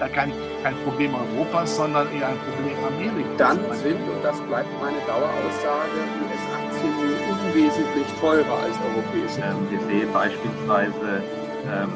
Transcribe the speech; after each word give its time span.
kein, 0.00 0.32
kein 0.62 0.74
Problem 0.84 1.12
Europas, 1.14 1.76
sondern 1.76 2.06
eher 2.12 2.28
ein 2.28 2.38
Problem 2.38 2.76
Amerikas. 2.84 3.36
Dann 3.38 3.58
sind, 3.82 3.96
und 3.96 4.22
das 4.22 4.38
bleibt 4.42 4.68
meine 4.80 4.98
Daueraussage, 5.06 5.98
US-Aktien 6.22 6.92
unwesentlich 7.30 8.06
teurer 8.20 8.58
als 8.62 8.76
europäische. 8.84 9.40
Ähm, 9.40 9.66
wir 9.70 9.80
sehen 9.80 10.12
beispielsweise 10.12 11.22
ähm, 11.66 11.92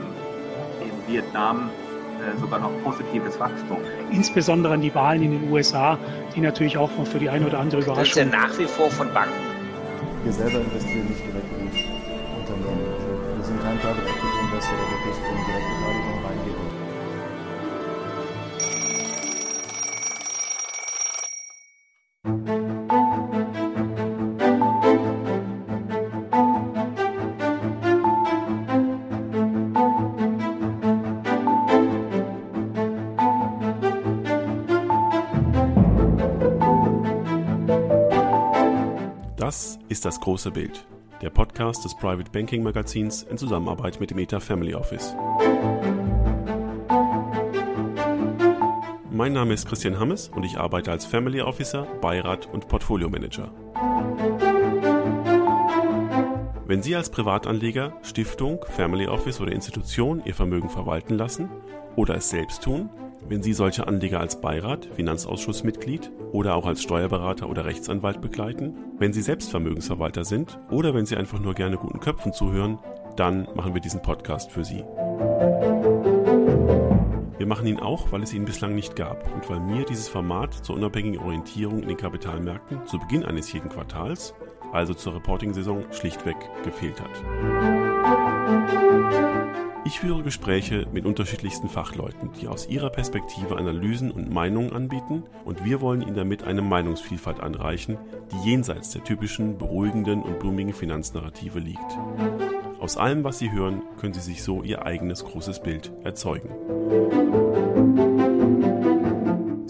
in 0.80 1.12
Vietnam 1.12 1.70
äh, 2.20 2.38
sogar 2.40 2.60
noch 2.60 2.72
positives 2.82 3.38
Wachstum. 3.38 3.78
Insbesondere 4.10 4.74
an 4.74 4.80
die 4.80 4.94
Wahlen 4.94 5.22
in 5.22 5.30
den 5.32 5.52
USA, 5.52 5.98
die 6.34 6.40
natürlich 6.40 6.76
auch 6.76 6.90
für 7.04 7.18
die 7.18 7.28
eine 7.28 7.46
oder 7.46 7.58
andere 7.58 7.82
Überraschung. 7.82 8.04
Das 8.04 8.10
ist 8.10 8.16
ja 8.16 8.48
nach 8.48 8.58
wie 8.58 8.66
vor 8.66 8.90
von 8.90 9.12
Banken. 9.12 9.34
Wir 10.24 10.32
selber 10.32 10.60
investieren 10.60 11.06
nicht 11.08 11.22
direkt 11.26 11.59
ist 40.00 40.06
das 40.06 40.20
große 40.20 40.50
Bild, 40.50 40.86
der 41.20 41.28
Podcast 41.28 41.84
des 41.84 41.94
Private 41.94 42.30
Banking 42.30 42.62
Magazins 42.62 43.22
in 43.24 43.36
Zusammenarbeit 43.36 44.00
mit 44.00 44.10
dem 44.10 44.18
ETA 44.18 44.40
Family 44.40 44.74
Office. 44.74 45.14
Mein 49.10 49.34
Name 49.34 49.52
ist 49.52 49.68
Christian 49.68 50.00
Hammes 50.00 50.30
und 50.30 50.44
ich 50.44 50.56
arbeite 50.56 50.90
als 50.90 51.04
Family 51.04 51.42
Officer, 51.42 51.86
Beirat 52.00 52.46
und 52.46 52.66
Portfolio 52.66 53.10
Manager. 53.10 53.52
Wenn 56.70 56.84
Sie 56.84 56.94
als 56.94 57.10
Privatanleger, 57.10 57.94
Stiftung, 58.02 58.64
Family 58.64 59.08
Office 59.08 59.40
oder 59.40 59.50
Institution 59.50 60.22
Ihr 60.24 60.36
Vermögen 60.36 60.70
verwalten 60.70 61.16
lassen 61.16 61.50
oder 61.96 62.14
es 62.14 62.30
selbst 62.30 62.62
tun, 62.62 62.90
wenn 63.28 63.42
Sie 63.42 63.54
solche 63.54 63.88
Anleger 63.88 64.20
als 64.20 64.40
Beirat, 64.40 64.86
Finanzausschussmitglied 64.94 66.12
oder 66.30 66.54
auch 66.54 66.66
als 66.66 66.80
Steuerberater 66.80 67.50
oder 67.50 67.64
Rechtsanwalt 67.64 68.20
begleiten, 68.20 68.76
wenn 69.00 69.12
Sie 69.12 69.20
selbst 69.20 69.50
Vermögensverwalter 69.50 70.24
sind 70.24 70.60
oder 70.70 70.94
wenn 70.94 71.06
Sie 71.06 71.16
einfach 71.16 71.40
nur 71.40 71.54
gerne 71.54 71.76
guten 71.76 71.98
Köpfen 71.98 72.32
zuhören, 72.32 72.78
dann 73.16 73.48
machen 73.56 73.74
wir 73.74 73.80
diesen 73.80 74.00
Podcast 74.00 74.52
für 74.52 74.64
Sie. 74.64 74.84
Wir 77.36 77.46
machen 77.48 77.66
ihn 77.66 77.80
auch, 77.80 78.12
weil 78.12 78.22
es 78.22 78.32
ihn 78.32 78.44
bislang 78.44 78.76
nicht 78.76 78.94
gab 78.94 79.28
und 79.34 79.50
weil 79.50 79.58
mir 79.58 79.84
dieses 79.86 80.08
Format 80.08 80.54
zur 80.54 80.76
unabhängigen 80.76 81.18
Orientierung 81.18 81.82
in 81.82 81.88
den 81.88 81.96
Kapitalmärkten 81.96 82.86
zu 82.86 83.00
Beginn 83.00 83.24
eines 83.24 83.52
jeden 83.52 83.70
Quartals, 83.70 84.34
also 84.72 84.94
zur 84.94 85.14
Reporting-Saison, 85.14 85.84
schlichtweg 85.92 86.36
gefehlt 86.64 87.00
hat. 87.00 87.10
Ich 89.84 89.98
führe 89.98 90.22
Gespräche 90.22 90.86
mit 90.92 91.04
unterschiedlichsten 91.04 91.68
Fachleuten, 91.68 92.30
die 92.40 92.46
aus 92.46 92.68
ihrer 92.68 92.90
Perspektive 92.90 93.56
Analysen 93.56 94.10
und 94.10 94.30
Meinungen 94.30 94.72
anbieten 94.72 95.24
und 95.44 95.64
wir 95.64 95.80
wollen 95.80 96.02
ihnen 96.02 96.14
damit 96.14 96.44
eine 96.44 96.62
Meinungsvielfalt 96.62 97.40
anreichen, 97.40 97.98
die 98.30 98.48
jenseits 98.48 98.90
der 98.90 99.02
typischen 99.02 99.58
beruhigenden 99.58 100.22
und 100.22 100.38
blumigen 100.38 100.74
Finanznarrative 100.74 101.58
liegt. 101.58 101.98
Aus 102.78 102.96
allem, 102.96 103.24
was 103.24 103.38
Sie 103.38 103.50
hören, 103.50 103.82
können 103.98 104.14
Sie 104.14 104.20
sich 104.20 104.42
so 104.42 104.62
Ihr 104.62 104.86
eigenes 104.86 105.24
großes 105.24 105.60
Bild 105.60 105.90
erzeugen. 106.04 106.50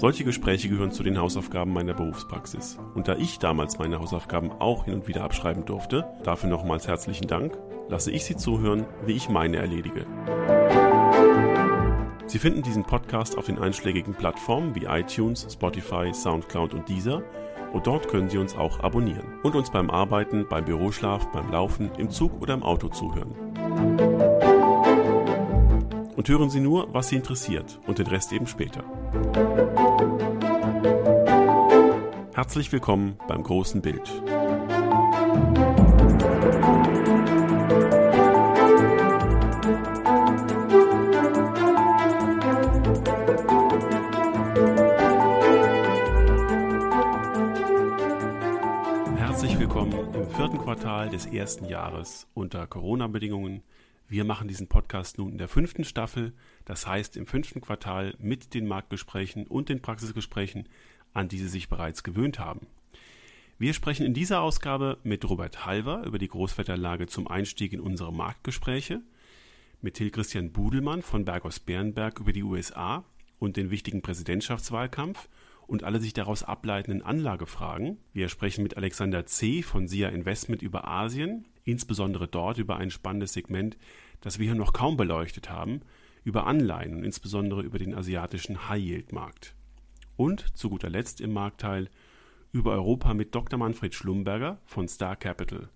Solche 0.01 0.25
Gespräche 0.25 0.71
gehören 0.71 0.93
zu 0.93 1.03
den 1.03 1.19
Hausaufgaben 1.19 1.75
meiner 1.75 1.93
Berufspraxis. 1.93 2.79
Und 2.95 3.07
da 3.07 3.17
ich 3.17 3.39
damals 3.39 3.79
meine 3.79 3.99
Hausaufgaben 3.99 4.51
auch 4.51 4.87
hin 4.87 4.95
und 4.95 5.09
wieder 5.09 5.23
abschreiben 5.23 5.67
durfte, 5.67 6.07
dafür 6.25 6.49
nochmals 6.49 6.89
herzlichen 6.89 7.27
Dank, 7.27 7.59
lasse 7.91 8.11
ich 8.11 8.25
Sie 8.25 8.35
zuhören, 8.35 8.87
wie 9.05 9.13
ich 9.13 9.29
meine 9.29 9.59
erledige. 9.59 10.07
Sie 12.25 12.39
finden 12.39 12.63
diesen 12.63 12.85
Podcast 12.85 13.37
auf 13.37 13.45
den 13.45 13.59
einschlägigen 13.59 14.15
Plattformen 14.15 14.75
wie 14.75 14.87
iTunes, 14.87 15.47
Spotify, 15.53 16.15
SoundCloud 16.15 16.73
und 16.73 16.89
Deezer 16.89 17.23
und 17.75 17.87
dort 17.87 18.09
können 18.09 18.31
Sie 18.31 18.39
uns 18.39 18.57
auch 18.57 18.81
abonnieren 18.81 19.35
und 19.43 19.55
uns 19.55 19.71
beim 19.71 19.91
Arbeiten, 19.91 20.47
beim 20.49 20.65
Büroschlaf, 20.65 21.31
beim 21.31 21.53
Laufen, 21.53 21.91
im 21.99 22.09
Zug 22.09 22.41
oder 22.41 22.55
im 22.55 22.63
Auto 22.63 22.89
zuhören. 22.89 23.50
Und 26.21 26.29
hören 26.29 26.51
Sie 26.51 26.61
nur, 26.61 26.93
was 26.93 27.09
Sie 27.09 27.17
interessiert 27.17 27.81
und 27.87 27.99
den 27.99 28.07
Rest 28.07 28.31
eben 28.35 28.47
später. 28.47 28.85
Herzlich 32.35 32.71
willkommen 32.73 33.17
beim 33.27 33.43
großen 33.43 33.81
Bild. 33.81 34.07
Herzlich 49.17 49.59
willkommen 49.59 49.95
im 50.13 50.29
vierten 50.29 50.59
Quartal 50.59 51.09
des 51.09 51.25
ersten 51.25 51.65
Jahres 51.65 52.27
unter 52.35 52.67
Corona-Bedingungen. 52.67 53.63
Wir 54.11 54.25
machen 54.25 54.49
diesen 54.49 54.67
Podcast 54.67 55.19
nun 55.19 55.31
in 55.31 55.39
der 55.39 55.47
fünften 55.47 55.85
Staffel, 55.85 56.33
das 56.65 56.85
heißt 56.85 57.17
im 57.17 57.29
fünften 57.29 57.61
Quartal 57.61 58.17
mit 58.19 58.55
den 58.55 58.67
Marktgesprächen 58.67 59.47
und 59.47 59.69
den 59.69 59.83
Praxisgesprächen, 59.83 60.69
an 61.15 61.29
die 61.29 61.39
Sie 61.39 61.47
sich 61.47 61.69
bereits 61.69 62.03
gewöhnt 62.03 62.41
haben. 62.41 62.67
Wir 63.57 63.73
sprechen 63.73 64.05
in 64.05 64.13
dieser 64.13 64.41
Ausgabe 64.41 64.99
mit 65.05 65.31
Robert 65.31 65.65
Halver 65.65 66.05
über 66.05 66.19
die 66.19 66.27
Großwetterlage 66.27 67.07
zum 67.07 67.29
Einstieg 67.29 67.73
in 67.73 67.79
unsere 67.79 68.13
Marktgespräche, 68.13 69.01
mit 69.81 69.95
Till 69.95 70.11
Christian 70.11 70.51
Budelmann 70.51 71.03
von 71.03 71.25
Bergos 71.25 71.61
Bärenberg 71.61 72.19
über 72.19 72.33
die 72.33 72.43
USA 72.43 73.05
und 73.39 73.57
den 73.57 73.71
wichtigen 73.71 74.03
Präsidentschaftswahlkampf 74.03 75.29
und 75.69 75.85
alle 75.85 76.01
sich 76.01 76.15
daraus 76.15 76.43
ableitenden 76.43 77.03
Anlagefragen. 77.03 77.99
Wir 78.13 78.29
sprechen 78.29 78.65
mit 78.65 78.77
Alexander 78.77 79.25
C. 79.27 79.63
von 79.63 79.87
SIA 79.87 80.09
Investment 80.09 80.63
über 80.63 80.89
Asien, 80.89 81.45
insbesondere 81.65 82.29
dort 82.29 82.59
über 82.59 82.77
ein 82.77 82.91
spannendes 82.91 83.33
Segment, 83.33 83.77
das 84.21 84.39
wir 84.39 84.47
hier 84.47 84.55
noch 84.55 84.73
kaum 84.73 84.97
beleuchtet 84.97 85.51
haben, 85.51 85.83
über 86.25 86.47
Anleihen 86.47 86.95
und 86.95 87.05
insbesondere 87.05 87.63
über 87.63 87.79
den 87.79 87.95
asiatischen 87.95 88.69
High-Yield-Markt. 88.69 89.55
Und 90.17 90.57
zu 90.57 90.69
guter 90.69 90.91
Letzt 90.91 91.21
im 91.21 91.33
Marktteil 91.33 91.89
über 92.53 92.73
Europa 92.73 93.15
mit 93.15 93.35
Dr. 93.35 93.59
Manfred 93.59 93.95
Schlumberger 93.95 94.59
von 94.67 94.89
Star 94.89 95.17
Capital 95.17 95.69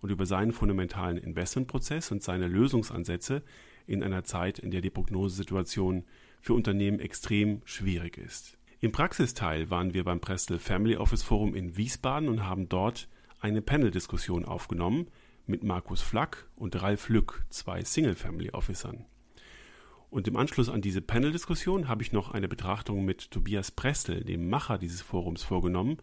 und 0.00 0.10
über 0.10 0.26
seinen 0.26 0.52
fundamentalen 0.52 1.18
Investmentprozess 1.18 2.10
und 2.10 2.22
seine 2.22 2.48
Lösungsansätze 2.48 3.42
in 3.86 4.02
einer 4.02 4.24
Zeit, 4.24 4.58
in 4.58 4.70
der 4.70 4.80
die 4.80 4.90
Prognosesituation 4.90 6.04
für 6.40 6.54
Unternehmen 6.54 7.00
extrem 7.00 7.60
schwierig 7.64 8.16
ist. 8.16 8.56
Im 8.80 8.92
Praxisteil 8.92 9.68
waren 9.68 9.92
wir 9.92 10.04
beim 10.04 10.20
Prestel 10.20 10.58
Family 10.58 10.96
Office 10.96 11.22
Forum 11.22 11.54
in 11.54 11.76
Wiesbaden 11.76 12.28
und 12.30 12.46
haben 12.46 12.68
dort 12.68 13.08
eine 13.40 13.60
Panel-Diskussion 13.60 14.46
aufgenommen 14.46 15.08
mit 15.50 15.64
Markus 15.64 16.00
Flack 16.00 16.48
und 16.56 16.80
Ralf 16.80 17.08
Lück, 17.08 17.44
zwei 17.50 17.82
Single-Family-Officern. 17.82 19.04
Und 20.08 20.26
im 20.26 20.36
Anschluss 20.36 20.68
an 20.68 20.80
diese 20.80 21.00
Panel-Diskussion 21.02 21.88
habe 21.88 22.02
ich 22.02 22.12
noch 22.12 22.30
eine 22.30 22.48
Betrachtung 22.48 23.04
mit 23.04 23.30
Tobias 23.30 23.70
Prestel, 23.70 24.24
dem 24.24 24.48
Macher 24.48 24.78
dieses 24.78 25.02
Forums, 25.02 25.42
vorgenommen, 25.42 25.98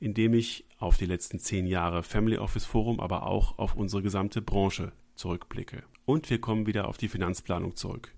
indem 0.00 0.34
ich 0.34 0.64
auf 0.78 0.96
die 0.96 1.06
letzten 1.06 1.38
zehn 1.38 1.66
Jahre 1.66 2.02
Family 2.02 2.38
Office 2.38 2.64
Forum, 2.64 3.00
aber 3.00 3.26
auch 3.26 3.58
auf 3.58 3.76
unsere 3.76 4.02
gesamte 4.02 4.40
Branche 4.40 4.92
zurückblicke. 5.14 5.82
Und 6.06 6.30
wir 6.30 6.40
kommen 6.40 6.66
wieder 6.66 6.88
auf 6.88 6.96
die 6.96 7.08
Finanzplanung 7.08 7.76
zurück. 7.76 8.14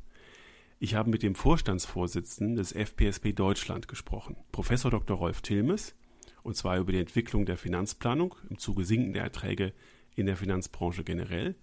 Ich 0.78 0.94
habe 0.94 1.10
mit 1.10 1.22
dem 1.22 1.34
Vorstandsvorsitzenden 1.34 2.56
des 2.56 2.72
FPSP 2.72 3.32
Deutschland 3.34 3.88
gesprochen, 3.88 4.36
Professor 4.50 4.90
Dr. 4.90 5.16
Rolf 5.16 5.42
Tilmes, 5.42 5.94
und 6.42 6.56
zwar 6.56 6.78
über 6.78 6.92
die 6.92 6.98
Entwicklung 6.98 7.46
der 7.46 7.56
Finanzplanung 7.56 8.34
im 8.48 8.58
Zuge 8.58 8.84
sinkender 8.84 9.20
Erträge 9.20 9.72
in 10.14 10.26
der 10.26 10.36
Finanzbranche 10.36 11.04
generell 11.04 11.54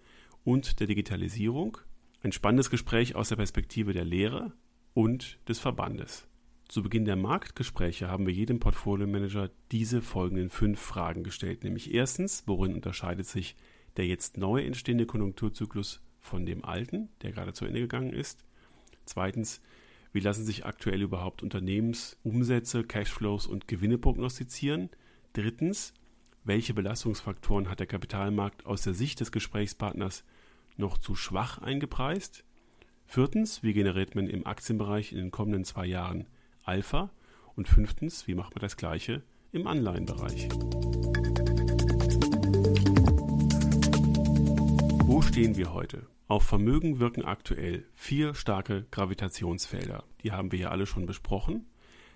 und 0.44 0.80
der 0.80 0.88
Digitalisierung. 0.88 1.78
Ein 2.22 2.32
spannendes 2.32 2.70
Gespräch 2.70 3.16
aus 3.16 3.30
der 3.30 3.38
Perspektive 3.38 3.94
der 3.94 4.06
Lehre 4.06 4.54
und 4.94 5.40
des 5.48 5.60
Verbandes. 5.60 6.28
Zu 6.68 6.84
Beginn 6.84 7.06
der 7.06 7.16
Marktgespräche 7.16 8.10
haben 8.10 8.28
wir 8.28 8.34
jedem 8.34 8.60
Portfolio-Manager 8.60 9.50
diese 9.72 10.02
folgenden 10.02 10.50
fünf 10.50 10.80
Fragen 10.80 11.24
gestellt. 11.24 11.64
Nämlich 11.64 11.94
erstens, 11.94 12.44
worin 12.46 12.76
unterscheidet 12.76 13.26
sich 13.26 13.56
der 13.98 14.06
jetzt 14.06 14.38
neu 14.38 14.64
entstehende 14.64 15.06
Konjunkturzyklus 15.06 16.02
von 16.20 16.46
dem 16.46 16.64
alten, 16.64 17.10
der 17.22 17.32
gerade 17.32 17.54
zu 17.54 17.66
Ende 17.66 17.80
gegangen 17.80 18.14
ist? 18.14 18.46
Zweitens, 19.06 19.62
wie 20.12 20.20
lassen 20.20 20.46
sich 20.46 20.66
aktuell 20.66 21.02
überhaupt 21.02 21.42
Unternehmensumsätze, 21.42 22.84
Cashflows 22.84 23.48
und 23.48 23.68
Gewinne 23.68 23.98
prognostizieren? 23.98 24.90
Drittens, 25.34 25.94
welche 26.50 26.74
Belastungsfaktoren 26.74 27.70
hat 27.70 27.80
der 27.80 27.86
Kapitalmarkt 27.86 28.66
aus 28.66 28.82
der 28.82 28.96
Sicht 28.96 29.20
des 29.20 29.32
Gesprächspartners 29.32 30.24
noch 30.78 30.98
zu 30.98 31.14
schwach 31.14 31.60
eingepreist? 31.60 32.44
Viertens, 33.06 33.62
wie 33.62 33.72
generiert 33.72 34.16
man 34.16 34.26
im 34.26 34.48
Aktienbereich 34.48 35.12
in 35.12 35.20
den 35.20 35.30
kommenden 35.30 35.64
zwei 35.64 35.86
Jahren 35.86 36.26
Alpha? 36.64 37.12
Und 37.56 37.68
fünftens, 37.68 38.26
wie 38.26 38.34
macht 38.34 38.56
man 38.56 38.62
das 38.62 38.78
Gleiche 38.78 39.22
im 39.52 39.68
Anleihenbereich? 39.68 40.50
Wo 45.04 45.22
stehen 45.22 45.56
wir 45.56 45.72
heute? 45.72 46.08
Auf 46.28 46.42
Vermögen 46.42 47.00
wirken 47.00 47.24
aktuell 47.24 47.86
vier 47.94 48.34
starke 48.34 48.88
Gravitationsfelder. 48.90 50.04
Die 50.24 50.32
haben 50.32 50.52
wir 50.52 50.58
ja 50.58 50.70
alle 50.70 50.88
schon 50.88 51.06
besprochen. 51.06 51.68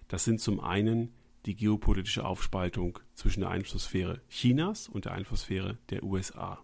Das 0.08 0.24
sind 0.24 0.42
zum 0.42 0.60
einen 0.60 1.14
die 1.46 1.56
geopolitische 1.56 2.26
Aufspaltung 2.26 3.00
zwischen 3.14 3.42
der 3.42 3.50
Einflusssphäre 3.50 4.22
Chinas 4.30 4.88
und 4.88 5.06
der 5.06 5.14
Einflusssphäre 5.14 5.78
der 5.90 6.04
USA. 6.04 6.64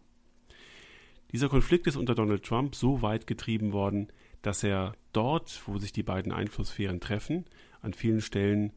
Dieser 1.31 1.50
Konflikt 1.50 1.86
ist 1.88 1.96
unter 1.96 2.16
Donald 2.16 2.44
Trump 2.44 2.76
so 2.76 3.02
weit 3.02 3.28
getrieben 3.28 3.72
worden, 3.72 4.08
dass 4.42 4.64
er 4.64 4.94
dort, 5.14 5.62
wo 5.68 5.78
sich 5.78 5.92
die 5.92 6.04
beiden 6.04 6.31
Einflusssphären 6.31 7.00
treffen, 7.00 7.46
an 7.81 7.94
vielen 7.94 8.22
Stellen 8.22 8.74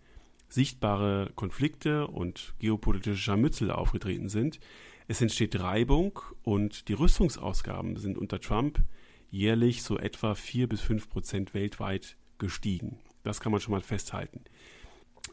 sichtbare 0.48 1.30
Konflikte 1.34 2.06
und 2.06 2.54
geopolitische 2.58 3.16
Scharmützel 3.16 3.70
aufgetreten 3.70 4.28
sind. 4.28 4.60
Es 5.08 5.20
entsteht 5.22 5.58
Reibung 5.58 6.18
und 6.42 6.88
die 6.88 6.92
Rüstungsausgaben 6.92 7.96
sind 7.96 8.18
unter 8.18 8.38
Trump 8.38 8.82
jährlich 9.30 9.82
so 9.82 9.98
etwa 9.98 10.34
4 10.34 10.68
bis 10.68 10.82
5 10.82 11.08
Prozent 11.08 11.54
weltweit 11.54 12.18
gestiegen. 12.38 12.98
Das 13.22 13.40
kann 13.40 13.52
man 13.52 13.60
schon 13.60 13.72
mal 13.72 13.80
festhalten. 13.80 14.44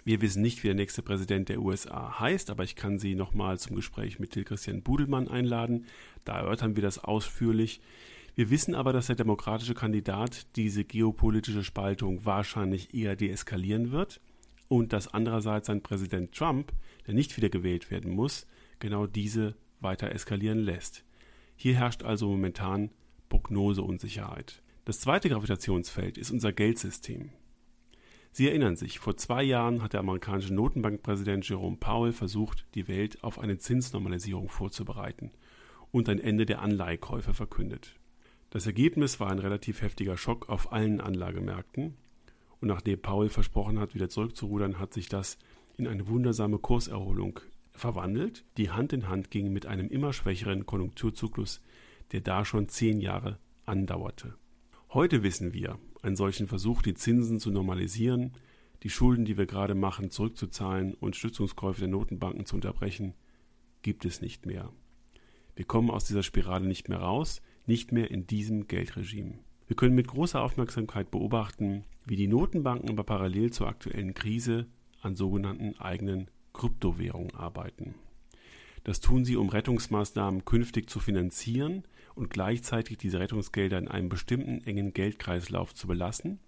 Wir 0.06 0.22
wissen 0.22 0.42
nicht, 0.42 0.63
wie 0.63 0.68
der 0.68 0.75
nächste 0.75 1.01
Präsident 1.01 1.50
der 1.50 1.62
USA 1.62 2.19
heißt, 2.19 2.50
aber 2.50 2.63
ich 2.63 2.75
kann 2.75 3.00
Sie 3.00 3.16
nochmal 3.16 3.60
zum 3.60 3.75
Gespräch 3.75 4.19
mit 4.19 4.31
Christian 4.46 4.81
Budelmann 4.81 5.28
einladen. 5.28 5.86
Da 6.24 6.40
erörtern 6.40 6.75
wir 6.75 6.84
das 6.84 7.00
ausführlich. 7.04 7.81
Wir 8.36 8.50
wissen 8.50 8.75
aber, 8.75 8.94
dass 8.94 9.07
der 9.07 9.18
demokratische 9.18 9.74
Kandidat 9.74 10.48
diese 10.56 10.86
geopolitische 10.86 11.63
Spaltung 11.63 12.24
wahrscheinlich 12.25 12.94
eher 12.94 13.16
deeskalieren 13.16 13.92
wird 13.92 14.22
und 14.69 14.94
dass 14.94 15.13
andererseits 15.13 15.68
sein 15.68 15.84
Präsident 15.84 16.34
Trump, 16.34 16.72
der 17.06 17.13
nicht 17.13 17.36
wieder 17.36 17.50
gewählt 17.50 17.92
werden 17.92 18.12
muss, 18.12 18.48
genau 18.80 19.07
diese 19.07 19.56
weiter 19.81 20.12
eskalieren 20.12 20.60
lässt. 20.60 21.04
Hier 21.56 21.75
herrscht 21.75 22.04
also 22.04 22.30
momentan 22.30 22.92
Prognoseunsicherheit. 23.28 24.62
Das 24.86 25.02
zweite 25.02 25.28
Gravitationsfeld 25.30 26.18
ist 26.18 26.31
unser 26.31 26.54
Geldsystem. 26.54 27.31
Sie 28.31 28.48
erinnern 28.48 28.76
sich, 28.76 29.00
vor 29.00 29.18
zwei 29.18 29.44
Jahren 29.44 29.81
hat 29.81 29.94
der 29.94 30.02
amerikanische 30.02 30.54
Notenbankpräsident 30.54 31.48
Jerome 31.48 31.78
Powell 31.78 32.12
versucht, 32.12 32.66
die 32.76 32.88
Welt 32.88 33.24
auf 33.24 33.40
eine 33.40 33.58
Zinsnormalisierung 33.58 34.50
vorzubereiten 34.50 35.31
und 35.92 36.08
ein 36.10 36.20
Ende 36.20 36.46
der 36.46 36.62
Anleihekäufe 36.62 37.34
verkündet. 37.34 37.96
Das 38.52 38.66
Ergebnis 38.66 39.20
war 39.20 39.30
ein 39.30 39.40
relativ 39.40 39.81
heftiger 39.81 40.18
Schock 40.18 40.50
auf 40.50 40.72
allen 40.72 41.02
Anlagemärkten 41.02 41.96
und 42.62 42.68
nachdem 42.68 43.02
Powell 43.02 43.30
versprochen 43.30 43.80
hat, 43.80 43.94
wieder 43.94 44.10
zurückzurudern, 44.10 44.80
hat 44.80 44.94
sich 44.94 45.10
das 45.10 45.38
in 45.78 45.88
eine 45.88 46.08
wundersame 46.08 46.60
Kurserholung 46.60 47.40
verwandelt, 47.72 48.44
die 48.58 48.70
Hand 48.70 48.94
in 48.94 49.08
Hand 49.08 49.31
ging 49.31 49.54
mit 49.54 49.66
einem 49.66 49.90
immer 49.90 50.14
schwächeren 50.14 50.66
Konjunkturzyklus, 50.66 51.62
der 52.12 52.22
da 52.22 52.44
schon 52.44 52.68
zehn 52.68 53.00
Jahre 53.00 53.40
andauerte. 53.66 54.36
Heute 54.91 55.21
wissen 55.21 55.53
wir, 55.53 55.77
einen 56.01 56.15
solchen 56.15 56.47
Versuch, 56.47 56.81
die 56.81 56.95
Zinsen 56.95 57.39
zu 57.39 57.51
normalisieren, 57.51 58.33
die 58.81 58.89
Schulden, 58.89 59.24
die 59.24 59.38
wir 59.38 59.45
gerade 59.45 59.75
machen, 59.75 60.09
zurückzuzahlen 60.09 60.95
und 60.95 61.15
Stützungskäufe 61.15 61.81
der 61.81 61.89
Notenbanken 61.89 62.47
zu 62.47 62.56
unterbrechen, 62.56 63.13
gibt 63.83 64.03
es 64.06 64.19
nicht 64.19 64.47
mehr. 64.47 64.74
Wir 65.56 65.65
kommen 65.65 65.91
aus 65.91 66.06
dieser 66.06 66.24
Spirale 66.24 66.65
nicht 66.65 66.89
mehr 66.89 66.97
raus, 66.97 67.44
nicht 67.68 67.91
mehr 67.91 68.09
in 68.09 68.25
diesem 68.25 68.68
Geldregime. 68.68 69.36
Wir 69.68 69.75
können 69.75 69.94
mit 69.94 70.07
großer 70.07 70.41
Aufmerksamkeit 70.41 71.12
beobachten, 71.12 71.83
wie 72.07 72.15
die 72.15 72.27
Notenbanken 72.27 72.89
aber 72.89 73.03
parallel 73.03 73.51
zur 73.51 73.68
aktuellen 73.68 74.15
Krise 74.15 74.65
an 75.01 75.15
sogenannten 75.15 75.77
eigenen 75.77 76.31
Kryptowährungen 76.53 77.35
arbeiten. 77.35 77.94
Das 78.85 79.01
tun 79.01 79.24
sie, 79.24 79.35
um 79.35 79.50
Rettungsmaßnahmen 79.50 80.45
künftig 80.45 80.89
zu 80.89 81.00
finanzieren 81.00 81.83
und 82.19 82.30
gleichzeitig 82.30 82.98
diese 82.98 83.19
Rettungsgelder 83.19 83.77
in 83.77 83.88
einem 83.88 84.10
bestimmten 84.10 84.62
engen 84.66 84.94
Geldkreislauf 84.94 85.74
zu 85.74 85.88
belassen, 85.88 86.39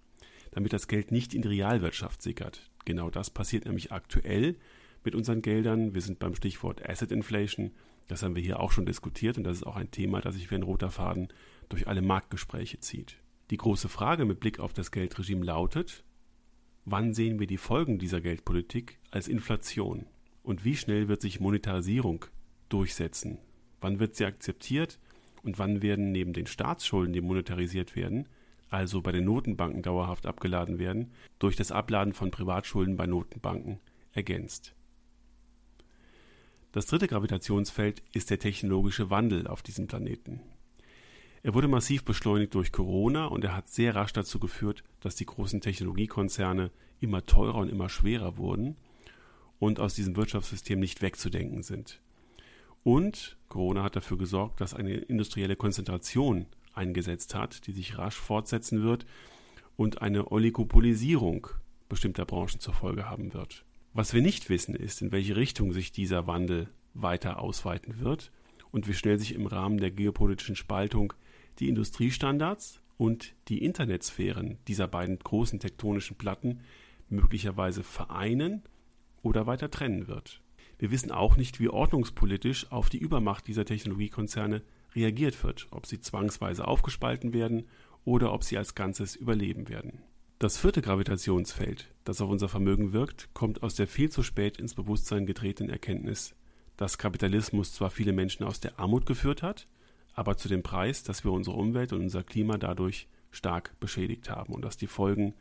damit 0.51 0.73
das 0.73 0.89
Geld 0.89 1.11
nicht 1.11 1.33
in 1.33 1.41
die 1.41 1.47
Realwirtschaft 1.47 2.21
sickert. 2.21 2.69
Genau 2.83 3.09
das 3.09 3.29
passiert 3.29 3.65
nämlich 3.65 3.93
aktuell 3.93 4.57
mit 5.05 5.15
unseren 5.15 5.41
Geldern. 5.41 5.93
Wir 5.93 6.01
sind 6.01 6.19
beim 6.19 6.35
Stichwort 6.35 6.87
Asset 6.87 7.13
Inflation. 7.13 7.71
Das 8.09 8.21
haben 8.21 8.35
wir 8.35 8.43
hier 8.43 8.59
auch 8.59 8.73
schon 8.73 8.85
diskutiert 8.85 9.37
und 9.37 9.45
das 9.45 9.57
ist 9.57 9.63
auch 9.63 9.77
ein 9.77 9.91
Thema, 9.91 10.19
das 10.19 10.35
sich 10.35 10.51
wie 10.51 10.55
ein 10.55 10.63
roter 10.63 10.91
Faden 10.91 11.29
durch 11.69 11.87
alle 11.87 12.01
Marktgespräche 12.01 12.81
zieht. 12.81 13.15
Die 13.49 13.57
große 13.57 13.87
Frage 13.87 14.25
mit 14.25 14.41
Blick 14.41 14.59
auf 14.59 14.73
das 14.73 14.91
Geldregime 14.91 15.45
lautet, 15.45 16.03
wann 16.83 17.13
sehen 17.13 17.39
wir 17.39 17.47
die 17.47 17.57
Folgen 17.57 17.97
dieser 17.97 18.19
Geldpolitik 18.19 18.99
als 19.09 19.29
Inflation? 19.29 20.05
Und 20.43 20.65
wie 20.65 20.75
schnell 20.75 21.07
wird 21.07 21.21
sich 21.21 21.39
Monetarisierung 21.39 22.25
durchsetzen? 22.67 23.37
Wann 23.79 23.99
wird 23.99 24.15
sie 24.15 24.25
akzeptiert 24.25 24.99
und 25.43 25.59
wann 25.59 25.81
werden 25.81 26.11
neben 26.11 26.33
den 26.33 26.47
Staatsschulden, 26.47 27.13
die 27.13 27.21
monetarisiert 27.21 27.95
werden, 27.95 28.27
also 28.69 29.01
bei 29.01 29.11
den 29.11 29.25
Notenbanken 29.25 29.81
dauerhaft 29.81 30.25
abgeladen 30.25 30.79
werden, 30.79 31.11
durch 31.39 31.55
das 31.55 31.71
Abladen 31.71 32.13
von 32.13 32.31
Privatschulden 32.31 32.95
bei 32.95 33.05
Notenbanken 33.07 33.79
ergänzt? 34.13 34.73
Das 36.71 36.85
dritte 36.85 37.07
Gravitationsfeld 37.07 38.01
ist 38.13 38.29
der 38.29 38.39
technologische 38.39 39.09
Wandel 39.09 39.45
auf 39.47 39.61
diesem 39.61 39.87
Planeten. 39.87 40.39
Er 41.43 41.53
wurde 41.53 41.67
massiv 41.67 42.05
beschleunigt 42.05 42.53
durch 42.53 42.71
Corona 42.71 43.25
und 43.25 43.43
er 43.43 43.55
hat 43.55 43.67
sehr 43.67 43.95
rasch 43.95 44.13
dazu 44.13 44.39
geführt, 44.39 44.83
dass 45.01 45.15
die 45.15 45.25
großen 45.25 45.59
Technologiekonzerne 45.59 46.71
immer 46.99 47.25
teurer 47.25 47.55
und 47.55 47.69
immer 47.69 47.89
schwerer 47.89 48.37
wurden 48.37 48.77
und 49.59 49.79
aus 49.79 49.95
diesem 49.95 50.15
Wirtschaftssystem 50.15 50.79
nicht 50.79 51.01
wegzudenken 51.01 51.63
sind. 51.63 51.99
Und 52.83 53.37
Corona 53.47 53.83
hat 53.83 53.95
dafür 53.95 54.17
gesorgt, 54.17 54.61
dass 54.61 54.73
eine 54.73 54.95
industrielle 54.95 55.55
Konzentration 55.55 56.47
eingesetzt 56.73 57.35
hat, 57.35 57.67
die 57.67 57.73
sich 57.73 57.97
rasch 57.97 58.15
fortsetzen 58.15 58.83
wird 58.83 59.05
und 59.75 60.01
eine 60.01 60.31
Oligopolisierung 60.31 61.47
bestimmter 61.89 62.25
Branchen 62.25 62.59
zur 62.59 62.73
Folge 62.73 63.09
haben 63.09 63.33
wird. 63.33 63.65
Was 63.93 64.13
wir 64.13 64.21
nicht 64.21 64.49
wissen, 64.49 64.73
ist, 64.73 65.01
in 65.01 65.11
welche 65.11 65.35
Richtung 65.35 65.73
sich 65.73 65.91
dieser 65.91 66.25
Wandel 66.27 66.69
weiter 66.93 67.39
ausweiten 67.39 67.99
wird 67.99 68.31
und 68.71 68.87
wie 68.87 68.93
schnell 68.93 69.19
sich 69.19 69.35
im 69.35 69.45
Rahmen 69.45 69.77
der 69.77 69.91
geopolitischen 69.91 70.55
Spaltung 70.55 71.13
die 71.59 71.67
Industriestandards 71.67 72.81
und 72.97 73.33
die 73.49 73.63
Internetsphären 73.63 74.57
dieser 74.67 74.87
beiden 74.87 75.19
großen 75.19 75.59
tektonischen 75.59 76.17
Platten 76.17 76.61
möglicherweise 77.09 77.83
vereinen 77.83 78.63
oder 79.21 79.45
weiter 79.45 79.69
trennen 79.69 80.07
wird. 80.07 80.41
Wir 80.81 80.89
wissen 80.89 81.11
auch 81.11 81.37
nicht, 81.37 81.59
wie 81.59 81.69
ordnungspolitisch 81.69 82.71
auf 82.71 82.89
die 82.89 82.97
Übermacht 82.97 83.45
dieser 83.45 83.65
Technologiekonzerne 83.65 84.63
reagiert 84.95 85.43
wird, 85.43 85.67
ob 85.69 85.85
sie 85.85 86.01
zwangsweise 86.01 86.67
aufgespalten 86.67 87.33
werden 87.33 87.67
oder 88.03 88.33
ob 88.33 88.43
sie 88.43 88.57
als 88.57 88.73
Ganzes 88.73 89.15
überleben 89.15 89.69
werden. 89.69 90.01
Das 90.39 90.57
vierte 90.57 90.81
Gravitationsfeld, 90.81 91.93
das 92.03 92.19
auf 92.19 92.31
unser 92.31 92.49
Vermögen 92.49 92.93
wirkt, 92.93 93.29
kommt 93.35 93.61
aus 93.61 93.75
der 93.75 93.85
viel 93.85 94.09
zu 94.09 94.23
spät 94.23 94.57
ins 94.57 94.73
Bewusstsein 94.73 95.27
getretenen 95.27 95.71
Erkenntnis, 95.71 96.33
dass 96.77 96.97
Kapitalismus 96.97 97.73
zwar 97.73 97.91
viele 97.91 98.11
Menschen 98.11 98.43
aus 98.43 98.59
der 98.59 98.79
Armut 98.79 99.05
geführt 99.05 99.43
hat, 99.43 99.67
aber 100.15 100.35
zu 100.35 100.49
dem 100.49 100.63
Preis, 100.63 101.03
dass 101.03 101.23
wir 101.23 101.31
unsere 101.31 101.57
Umwelt 101.57 101.93
und 101.93 102.01
unser 102.01 102.23
Klima 102.23 102.57
dadurch 102.57 103.07
stark 103.29 103.79
beschädigt 103.79 104.31
haben 104.31 104.51
und 104.51 104.65
dass 104.65 104.77
die 104.77 104.87
Folgen 104.87 105.35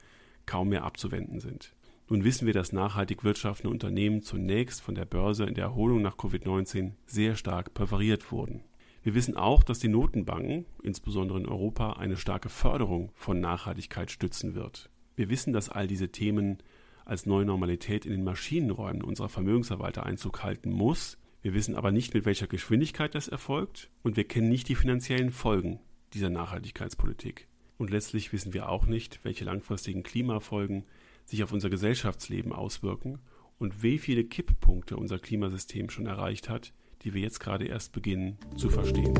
kaum 0.45 0.69
mehr 0.69 0.85
abzuwenden 0.85 1.41
sind. 1.41 1.73
Nun 2.11 2.25
wissen 2.25 2.45
wir, 2.45 2.53
dass 2.53 2.73
nachhaltig 2.73 3.23
wirtschaftende 3.23 3.71
Unternehmen 3.71 4.21
zunächst 4.21 4.83
von 4.83 4.97
der 4.97 5.05
Börse 5.05 5.45
in 5.45 5.55
der 5.55 5.67
Erholung 5.67 6.03
nach 6.03 6.17
Covid-19 6.17 6.95
sehr 7.07 7.37
stark 7.37 7.73
präferiert 7.73 8.33
wurden. 8.33 8.65
Wir 9.05 9.15
wissen 9.15 9.37
auch, 9.37 9.63
dass 9.63 9.79
die 9.79 9.87
Notenbanken, 9.87 10.67
insbesondere 10.83 11.39
in 11.39 11.47
Europa, 11.47 11.93
eine 11.93 12.17
starke 12.17 12.49
Förderung 12.49 13.13
von 13.15 13.39
Nachhaltigkeit 13.39 14.11
stützen 14.11 14.57
wird. 14.57 14.91
Wir 15.15 15.31
wissen, 15.31 15.53
dass 15.53 15.69
all 15.69 15.87
diese 15.87 16.09
Themen 16.09 16.59
als 17.05 17.27
neue 17.27 17.45
Normalität 17.45 18.05
in 18.05 18.11
den 18.11 18.25
Maschinenräumen 18.25 19.05
unserer 19.05 19.29
Vermögensverwalter 19.29 20.05
Einzug 20.05 20.43
halten 20.43 20.73
muss. 20.73 21.17
Wir 21.43 21.55
wissen 21.55 21.77
aber 21.77 21.93
nicht, 21.93 22.13
mit 22.13 22.25
welcher 22.25 22.49
Geschwindigkeit 22.49 23.15
das 23.15 23.29
erfolgt 23.29 23.89
und 24.03 24.17
wir 24.17 24.25
kennen 24.25 24.49
nicht 24.49 24.69
die 24.69 24.75
finanziellen 24.75 25.31
Folgen 25.31 25.79
dieser 26.13 26.29
Nachhaltigkeitspolitik. 26.29 27.47
Und 27.79 27.91
letztlich 27.91 28.33
wissen 28.33 28.53
wir 28.53 28.69
auch 28.69 28.87
nicht, 28.87 29.21
welche 29.23 29.45
langfristigen 29.45 30.03
Klimafolgen 30.03 30.85
sich 31.31 31.45
auf 31.45 31.53
unser 31.53 31.71
Gesellschaftsleben 31.71 32.53
auswirken 32.53 33.21
und 33.59 33.83
wie 33.83 33.99
viele 33.99 34.25
Kipppunkte 34.25 34.97
unser 34.97 35.19
Klimasystem 35.19 35.89
schon 35.91 36.07
erreicht 36.07 36.49
hat, 36.49 36.73
die 37.03 37.15
wir 37.15 37.23
jetzt 37.23 37.39
gerade 37.39 37.67
erst 37.67 37.93
beginnen 37.93 38.37
zu 38.57 38.69
verstehen. 38.69 39.15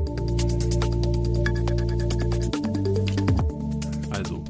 Also 4.11 4.45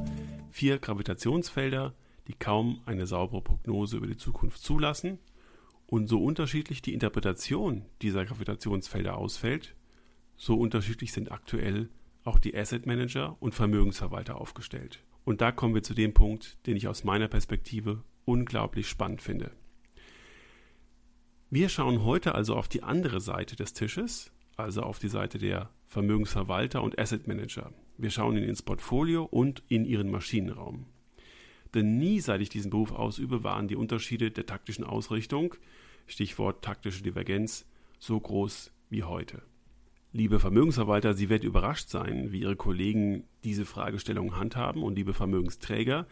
vier 0.51 0.79
Gravitationsfelder, 0.79 1.95
die 2.29 2.35
kaum 2.35 2.81
eine 2.87 3.07
saubere 3.07 3.43
Prognose 3.43 3.99
über 3.99 4.07
die 4.07 4.17
Zukunft 4.17 4.63
zulassen 4.63 5.19
und 5.87 6.09
so 6.09 6.23
unterschiedlich 6.23 6.81
die 6.81 6.95
Interpretation 6.95 7.85
dieser 8.01 8.25
Gravitationsfelder 8.25 9.17
ausfällt, 9.17 9.75
so 10.37 10.55
unterschiedlich 10.55 11.13
sind 11.13 11.31
aktuell 11.31 11.91
auch 12.25 12.39
die 12.39 12.57
Asset 12.57 12.87
Manager 12.87 13.37
und 13.41 13.55
Vermögensverwalter 13.55 14.41
aufgestellt. 14.41 15.03
Und 15.31 15.41
da 15.41 15.53
kommen 15.53 15.77
wir 15.77 15.85
zu 15.85 15.95
dem 15.95 16.13
Punkt, 16.13 16.59
den 16.67 16.75
ich 16.75 16.89
aus 16.89 17.05
meiner 17.05 17.29
Perspektive 17.29 18.03
unglaublich 18.25 18.89
spannend 18.89 19.23
finde. 19.23 19.53
Wir 21.51 21.69
schauen 21.69 22.03
heute 22.03 22.35
also 22.35 22.57
auf 22.57 22.67
die 22.67 22.83
andere 22.83 23.21
Seite 23.21 23.55
des 23.55 23.73
Tisches, 23.73 24.33
also 24.57 24.83
auf 24.83 24.99
die 24.99 25.07
Seite 25.07 25.39
der 25.39 25.71
Vermögensverwalter 25.87 26.83
und 26.83 26.99
Asset 26.99 27.29
Manager. 27.29 27.73
Wir 27.97 28.11
schauen 28.11 28.39
in 28.39 28.43
ins 28.43 28.63
Portfolio 28.63 29.23
und 29.23 29.63
in 29.69 29.85
ihren 29.85 30.11
Maschinenraum. 30.11 30.87
Denn 31.75 31.97
nie 31.97 32.19
seit 32.19 32.41
ich 32.41 32.49
diesen 32.49 32.73
Beruf 32.73 32.91
ausübe, 32.91 33.45
waren 33.45 33.69
die 33.69 33.77
Unterschiede 33.77 34.33
der 34.33 34.47
taktischen 34.47 34.83
Ausrichtung, 34.83 35.55
Stichwort 36.09 36.65
taktische 36.65 37.05
Divergenz, 37.05 37.67
so 38.01 38.19
groß 38.19 38.73
wie 38.89 39.05
heute. 39.05 39.43
Liebe 40.13 40.41
Vermögensverwalter, 40.41 41.15
Sie 41.15 41.29
werden 41.29 41.47
überrascht 41.47 41.89
sein, 41.89 42.33
wie 42.33 42.41
Ihre 42.41 42.57
Kollegen 42.57 43.25
diese 43.45 43.65
Fragestellung 43.65 44.37
handhaben 44.37 44.83
und 44.83 44.97
liebe 44.97 45.15
Vermögensträger, 45.15 46.07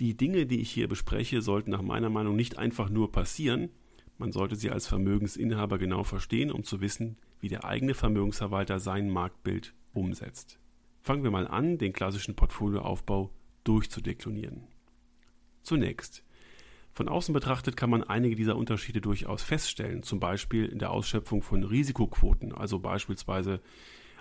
die 0.00 0.16
Dinge, 0.16 0.46
die 0.46 0.60
ich 0.60 0.70
hier 0.70 0.88
bespreche, 0.88 1.40
sollten 1.40 1.70
nach 1.70 1.82
meiner 1.82 2.10
Meinung 2.10 2.36
nicht 2.36 2.58
einfach 2.58 2.88
nur 2.88 3.12
passieren, 3.12 3.70
man 4.18 4.32
sollte 4.32 4.56
sie 4.56 4.70
als 4.70 4.88
Vermögensinhaber 4.88 5.78
genau 5.78 6.02
verstehen, 6.02 6.50
um 6.50 6.64
zu 6.64 6.80
wissen, 6.80 7.16
wie 7.38 7.48
der 7.48 7.64
eigene 7.64 7.94
Vermögensverwalter 7.94 8.80
sein 8.80 9.08
Marktbild 9.08 9.74
umsetzt. 9.92 10.58
Fangen 11.00 11.22
wir 11.22 11.30
mal 11.30 11.46
an, 11.46 11.78
den 11.78 11.92
klassischen 11.92 12.34
Portfolioaufbau 12.34 13.30
durchzudeklinieren. 13.62 14.64
Zunächst. 15.62 16.24
Von 16.98 17.08
außen 17.08 17.32
betrachtet 17.32 17.76
kann 17.76 17.90
man 17.90 18.02
einige 18.02 18.34
dieser 18.34 18.56
Unterschiede 18.56 19.00
durchaus 19.00 19.44
feststellen, 19.44 20.02
zum 20.02 20.18
Beispiel 20.18 20.64
in 20.64 20.80
der 20.80 20.90
Ausschöpfung 20.90 21.42
von 21.42 21.62
Risikoquoten, 21.62 22.52
also 22.52 22.80
beispielsweise 22.80 23.60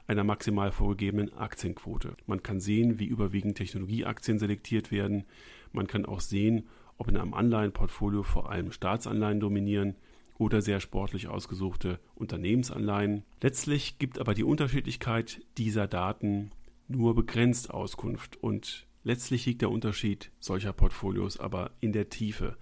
einer 0.06 0.24
maximal 0.24 0.72
vorgegebenen 0.72 1.34
Aktienquote. 1.34 2.16
Man 2.28 2.44
kann 2.44 2.60
sehen, 2.60 3.00
wie 3.00 3.08
überwiegend 3.08 3.58
Technologieaktien 3.58 4.38
selektiert 4.38 4.92
werden. 4.92 5.24
Man 5.72 5.88
kann 5.88 6.06
auch 6.06 6.20
sehen, 6.20 6.68
ob 7.00 7.08
in 7.08 7.18
einem 7.18 7.34
Anleihenportfolio 7.34 8.22
vor 8.22 8.52
allem 8.52 8.72
Staatsanleihen 8.72 9.40
dominieren 9.40 9.96
oder 10.38 10.62
sehr 10.62 10.80
sportlich 10.80 11.30
ausgesuchte 11.30 12.00
Unternehmensanleihen. 12.14 13.24
Letztlich 13.42 13.98
gibt 13.98 14.20
aber 14.20 14.36
die 14.36 14.44
Unterschiedlichkeit 14.44 15.42
dieser 15.58 15.88
Daten 15.88 16.52
nur 16.88 17.16
begrenzt 17.16 17.72
Auskunft 17.72 18.38
und 18.38 18.87
letztlich 19.08 19.46
liegt 19.46 19.62
der 19.62 19.72
Unterschied 19.72 20.32
solcher 20.40 20.74
Portfolios 20.74 21.40
aber 21.40 21.72
in 21.80 21.94
der 21.94 22.10
Tiefe. 22.10 22.58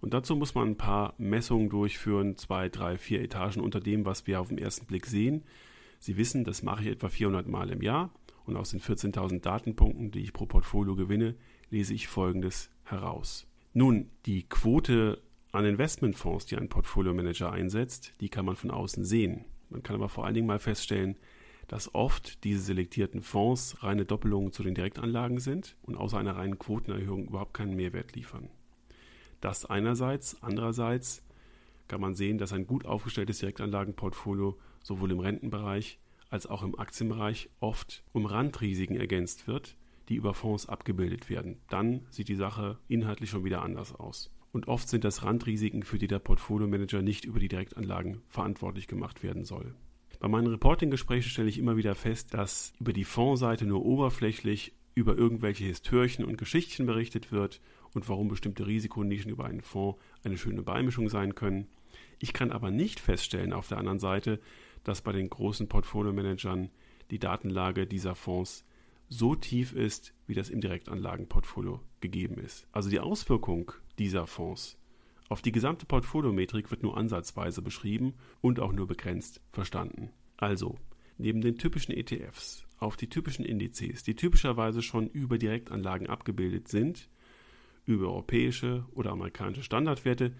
Und 0.00 0.14
dazu 0.14 0.36
muss 0.36 0.54
man 0.54 0.68
ein 0.68 0.76
paar 0.76 1.14
Messungen 1.18 1.68
durchführen, 1.68 2.36
zwei, 2.36 2.68
drei, 2.68 2.96
vier 2.96 3.20
Etagen 3.20 3.60
unter 3.60 3.80
dem, 3.80 4.04
was 4.04 4.26
wir 4.28 4.40
auf 4.40 4.48
den 4.48 4.58
ersten 4.58 4.86
Blick 4.86 5.06
sehen. 5.06 5.42
Sie 5.98 6.16
wissen, 6.16 6.44
das 6.44 6.62
mache 6.62 6.82
ich 6.82 6.88
etwa 6.88 7.08
400 7.08 7.48
Mal 7.48 7.70
im 7.70 7.82
Jahr 7.82 8.12
und 8.46 8.56
aus 8.56 8.70
den 8.70 8.80
14.000 8.80 9.40
Datenpunkten, 9.40 10.12
die 10.12 10.20
ich 10.20 10.32
pro 10.32 10.46
Portfolio 10.46 10.94
gewinne, 10.94 11.34
lese 11.68 11.94
ich 11.94 12.06
Folgendes 12.06 12.70
heraus. 12.84 13.48
Nun, 13.74 14.08
die 14.24 14.44
Quote 14.44 15.20
an 15.50 15.64
Investmentfonds, 15.64 16.46
die 16.46 16.56
ein 16.56 16.68
Portfolio-Manager 16.68 17.50
einsetzt, 17.50 18.12
die 18.20 18.28
kann 18.28 18.44
man 18.44 18.54
von 18.54 18.70
außen 18.70 19.04
sehen. 19.04 19.46
Man 19.68 19.82
kann 19.82 19.96
aber 19.96 20.08
vor 20.08 20.24
allen 20.24 20.34
Dingen 20.34 20.46
mal 20.46 20.60
feststellen, 20.60 21.16
dass 21.68 21.94
oft 21.94 22.42
diese 22.44 22.60
selektierten 22.60 23.22
Fonds 23.22 23.82
reine 23.82 24.04
Doppelungen 24.04 24.52
zu 24.52 24.62
den 24.62 24.74
Direktanlagen 24.74 25.38
sind 25.38 25.76
und 25.82 25.96
außer 25.96 26.18
einer 26.18 26.36
reinen 26.36 26.58
Quotenerhöhung 26.58 27.28
überhaupt 27.28 27.54
keinen 27.54 27.76
Mehrwert 27.76 28.16
liefern. 28.16 28.48
Das 29.40 29.66
einerseits, 29.66 30.42
andererseits 30.42 31.22
kann 31.86 32.00
man 32.00 32.14
sehen, 32.14 32.38
dass 32.38 32.52
ein 32.52 32.66
gut 32.66 32.86
aufgestelltes 32.86 33.38
Direktanlagenportfolio 33.38 34.58
sowohl 34.82 35.12
im 35.12 35.20
Rentenbereich 35.20 36.00
als 36.30 36.46
auch 36.46 36.62
im 36.62 36.78
Aktienbereich 36.78 37.50
oft 37.60 38.02
um 38.12 38.26
Randrisiken 38.26 38.96
ergänzt 38.96 39.46
wird, 39.46 39.76
die 40.08 40.16
über 40.16 40.34
Fonds 40.34 40.68
abgebildet 40.68 41.30
werden. 41.30 41.58
Dann 41.68 42.06
sieht 42.10 42.28
die 42.28 42.34
Sache 42.34 42.78
inhaltlich 42.88 43.30
schon 43.30 43.44
wieder 43.44 43.62
anders 43.62 43.94
aus. 43.94 44.30
Und 44.52 44.68
oft 44.68 44.88
sind 44.88 45.04
das 45.04 45.22
Randrisiken, 45.22 45.82
für 45.82 45.98
die 45.98 46.08
der 46.08 46.18
Portfolio-Manager 46.18 47.02
nicht 47.02 47.26
über 47.26 47.38
die 47.38 47.48
Direktanlagen 47.48 48.22
verantwortlich 48.28 48.86
gemacht 48.88 49.22
werden 49.22 49.44
soll. 49.44 49.74
Bei 50.20 50.26
meinen 50.26 50.48
Reporting-Gesprächen 50.48 51.30
stelle 51.30 51.48
ich 51.48 51.58
immer 51.58 51.76
wieder 51.76 51.94
fest, 51.94 52.34
dass 52.34 52.72
über 52.80 52.92
die 52.92 53.04
Fondsseite 53.04 53.66
nur 53.66 53.84
oberflächlich 53.84 54.72
über 54.94 55.16
irgendwelche 55.16 55.64
Histörchen 55.64 56.24
und 56.24 56.38
Geschichtchen 56.38 56.86
berichtet 56.86 57.30
wird 57.30 57.60
und 57.94 58.08
warum 58.08 58.26
bestimmte 58.26 58.66
Risikonischen 58.66 59.30
über 59.30 59.44
einen 59.44 59.60
Fonds 59.60 60.00
eine 60.24 60.36
schöne 60.36 60.62
Beimischung 60.62 61.08
sein 61.08 61.36
können. 61.36 61.68
Ich 62.18 62.32
kann 62.32 62.50
aber 62.50 62.72
nicht 62.72 62.98
feststellen 62.98 63.52
auf 63.52 63.68
der 63.68 63.78
anderen 63.78 64.00
Seite, 64.00 64.40
dass 64.82 65.02
bei 65.02 65.12
den 65.12 65.30
großen 65.30 65.68
Portfolio-Managern 65.68 66.70
die 67.12 67.20
Datenlage 67.20 67.86
dieser 67.86 68.16
Fonds 68.16 68.64
so 69.08 69.36
tief 69.36 69.72
ist, 69.72 70.12
wie 70.26 70.34
das 70.34 70.50
im 70.50 70.60
Direktanlagenportfolio 70.60 71.80
gegeben 72.00 72.38
ist. 72.38 72.66
Also 72.72 72.90
die 72.90 73.00
Auswirkung 73.00 73.72
dieser 73.98 74.26
Fonds 74.26 74.76
auf 75.28 75.42
die 75.42 75.52
gesamte 75.52 75.86
Portfoliometrik 75.86 76.70
wird 76.70 76.82
nur 76.82 76.96
ansatzweise 76.96 77.62
beschrieben 77.62 78.14
und 78.40 78.60
auch 78.60 78.72
nur 78.72 78.86
begrenzt 78.86 79.40
verstanden. 79.52 80.10
Also, 80.36 80.76
neben 81.18 81.40
den 81.40 81.58
typischen 81.58 81.94
ETFs 81.94 82.64
auf 82.78 82.96
die 82.96 83.08
typischen 83.08 83.44
Indizes, 83.44 84.04
die 84.04 84.14
typischerweise 84.14 84.82
schon 84.82 85.08
über 85.08 85.36
Direktanlagen 85.36 86.08
abgebildet 86.08 86.68
sind, 86.68 87.08
über 87.84 88.06
europäische 88.08 88.86
oder 88.92 89.10
amerikanische 89.10 89.62
Standardwerte, 89.62 90.32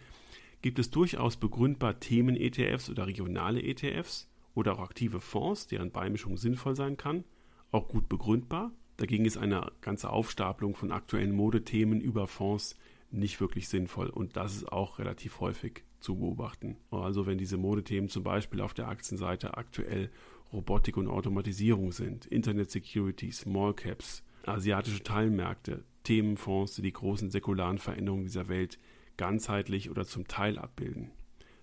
gibt 0.62 0.78
es 0.78 0.90
durchaus 0.90 1.37
begründbar 1.37 2.00
Themen-ETFs 2.00 2.90
oder 2.90 3.07
regionale 3.07 3.62
ETFs 3.62 4.28
oder 4.54 4.75
auch 4.75 4.80
aktive 4.80 5.21
Fonds, 5.21 5.66
deren 5.66 5.90
Beimischung 5.90 6.37
sinnvoll 6.37 6.76
sein 6.76 6.97
kann– 6.97 7.25
auch 7.71 7.88
gut 7.88 8.09
begründbar. 8.09 8.73
Dagegen 8.97 9.25
ist 9.25 9.37
eine 9.37 9.71
ganze 9.80 10.11
Aufstapelung 10.11 10.75
von 10.75 10.90
aktuellen 10.90 11.33
Modethemen 11.33 12.00
über 12.00 12.26
Fonds 12.26 12.76
nicht 13.10 13.40
wirklich 13.40 13.68
sinnvoll 13.68 14.08
und 14.08 14.36
das 14.36 14.54
ist 14.54 14.70
auch 14.70 14.98
relativ 14.98 15.40
häufig 15.40 15.84
zu 16.00 16.16
beobachten. 16.16 16.76
Also 16.90 17.26
wenn 17.26 17.38
diese 17.38 17.56
Modethemen 17.56 18.08
zum 18.08 18.22
Beispiel 18.22 18.60
auf 18.60 18.74
der 18.74 18.88
Aktienseite 18.88 19.56
aktuell 19.56 20.10
Robotik 20.52 20.96
und 20.96 21.08
Automatisierung 21.08 21.92
sind, 21.92 22.26
Internet 22.26 22.70
Security, 22.70 23.30
Small 23.30 23.74
Caps, 23.74 24.22
asiatische 24.46 25.02
Teilmärkte, 25.02 25.84
Themenfonds, 26.04 26.76
die 26.76 26.82
die 26.82 26.92
großen 26.92 27.30
säkularen 27.30 27.78
Veränderungen 27.78 28.24
dieser 28.24 28.48
Welt 28.48 28.78
ganzheitlich 29.16 29.90
oder 29.90 30.04
zum 30.06 30.26
Teil 30.26 30.58
abbilden, 30.58 31.10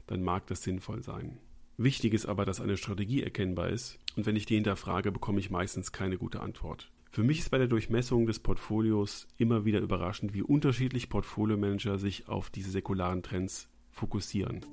dann 0.07 0.21
mag 0.21 0.45
das 0.47 0.63
sinnvoll 0.63 1.01
sein. 1.01 1.39
Wichtig 1.77 2.13
ist 2.13 2.25
aber, 2.25 2.45
dass 2.45 2.61
eine 2.61 2.77
Strategie 2.77 3.23
erkennbar 3.23 3.69
ist 3.69 3.99
und 4.15 4.25
wenn 4.25 4.35
ich 4.35 4.45
die 4.45 4.55
hinterfrage, 4.55 5.11
bekomme 5.11 5.39
ich 5.39 5.49
meistens 5.49 5.91
keine 5.91 6.17
gute 6.17 6.41
Antwort. 6.41 6.91
Für 7.15 7.24
mich 7.24 7.39
ist 7.39 7.50
bei 7.50 7.57
der 7.57 7.69
Durchmessung 7.69 8.25
des 8.25 8.39
Portfolios 8.39 9.25
immer 9.38 9.63
wieder 9.63 9.79
überraschend, 9.79 10.34
wie 10.34 10.41
unterschiedlich 10.41 11.07
Portfolio-Manager 11.07 11.98
sich 11.98 12.27
auf 12.27 12.50
diese 12.50 12.72
säkularen 12.72 13.24
Trends 13.24 13.69
fokussieren. 13.89 14.65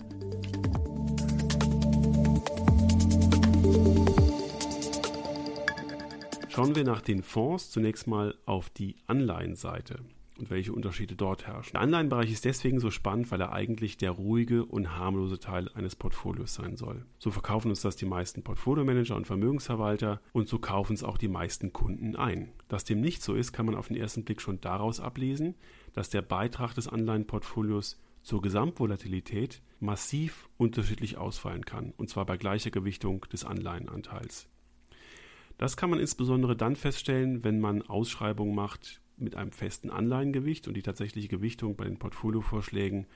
Schauen 6.49 6.75
wir 6.75 6.83
nach 6.83 7.01
den 7.01 7.23
Fonds 7.23 7.71
zunächst 7.71 8.09
mal 8.09 8.35
auf 8.45 8.71
die 8.71 8.97
Anleihenseite 9.07 10.01
und 10.39 10.51
welche 10.51 10.73
Unterschiede 10.73 11.15
dort 11.15 11.47
herrschen. 11.47 11.73
Der 11.73 11.83
Anleihenbereich 11.83 12.31
ist 12.31 12.45
deswegen 12.45 12.81
so 12.81 12.91
spannend, 12.91 13.31
weil 13.31 13.41
er 13.41 13.53
eigentlich 13.53 13.97
der 13.97 14.13
ruhige 14.13 14.65
und 14.65 14.97
harmlose 14.97 15.39
Teil 15.39 15.69
eines 15.75 15.97
Portfolios 15.97 16.55
sein 16.55 16.77
soll. 16.77 17.05
So 17.19 17.31
verkaufen 17.31 17.69
uns 17.69 17.83
das 17.83 17.97
die 17.97 18.07
meisten 18.07 18.43
Portfolio-Manager 18.43 19.17
und 19.17 19.27
Vermögensverwalter 19.27 20.21
und 20.33 20.49
so 20.49 20.59
kaufen 20.59 20.95
es 20.95 21.05
auch 21.05 21.19
die 21.19 21.29
meisten 21.29 21.73
Kunden 21.73 22.17
ein. 22.17 22.53
Dass 22.69 22.85
dem 22.85 23.01
nicht 23.01 23.23
so 23.23 23.35
ist, 23.35 23.53
kann 23.53 23.67
man 23.67 23.75
auf 23.75 23.89
den 23.89 23.97
ersten 23.97 24.25
Blick 24.25 24.41
schon 24.41 24.61
daraus 24.61 25.01
ablesen, 25.01 25.55
dass 25.93 26.11
der 26.11 26.23
Beitrag 26.23 26.75
des 26.75 26.89
Anleihenportfolios 26.89 28.01
zur 28.23 28.41
Gesamtvolatilität 28.41 29.63
massiv 29.81 30.49
unterschiedlich 30.57 31.19
ausfallen 31.19 31.65
kann, 31.65 31.93
und 31.97 32.09
zwar 32.09 32.25
bei 32.25 32.37
gleicher 32.37 32.71
Gewichtung 32.71 33.27
des 33.33 33.45
Anleihenanteils. 33.45 34.49
Das 35.59 35.77
kann 35.77 35.91
man 35.91 36.01
insbesondere 36.01 36.57
dann 36.57 36.77
feststellen, 36.77 37.45
wenn 37.45 37.61
man 37.61 37.83
Ausschreibungen 37.83 38.55
macht, 38.55 39.02
mit 39.17 39.37
einem 39.37 39.53
festen 39.53 39.91
Anleihengewicht 39.91 40.69
und 40.69 40.75
die 40.75 40.83
tatsächliche 40.83 41.29
Gewichtung 41.29 41.77
bei 41.77 41.85
den 41.85 41.99
Portfoliovorschlägen 41.99 43.07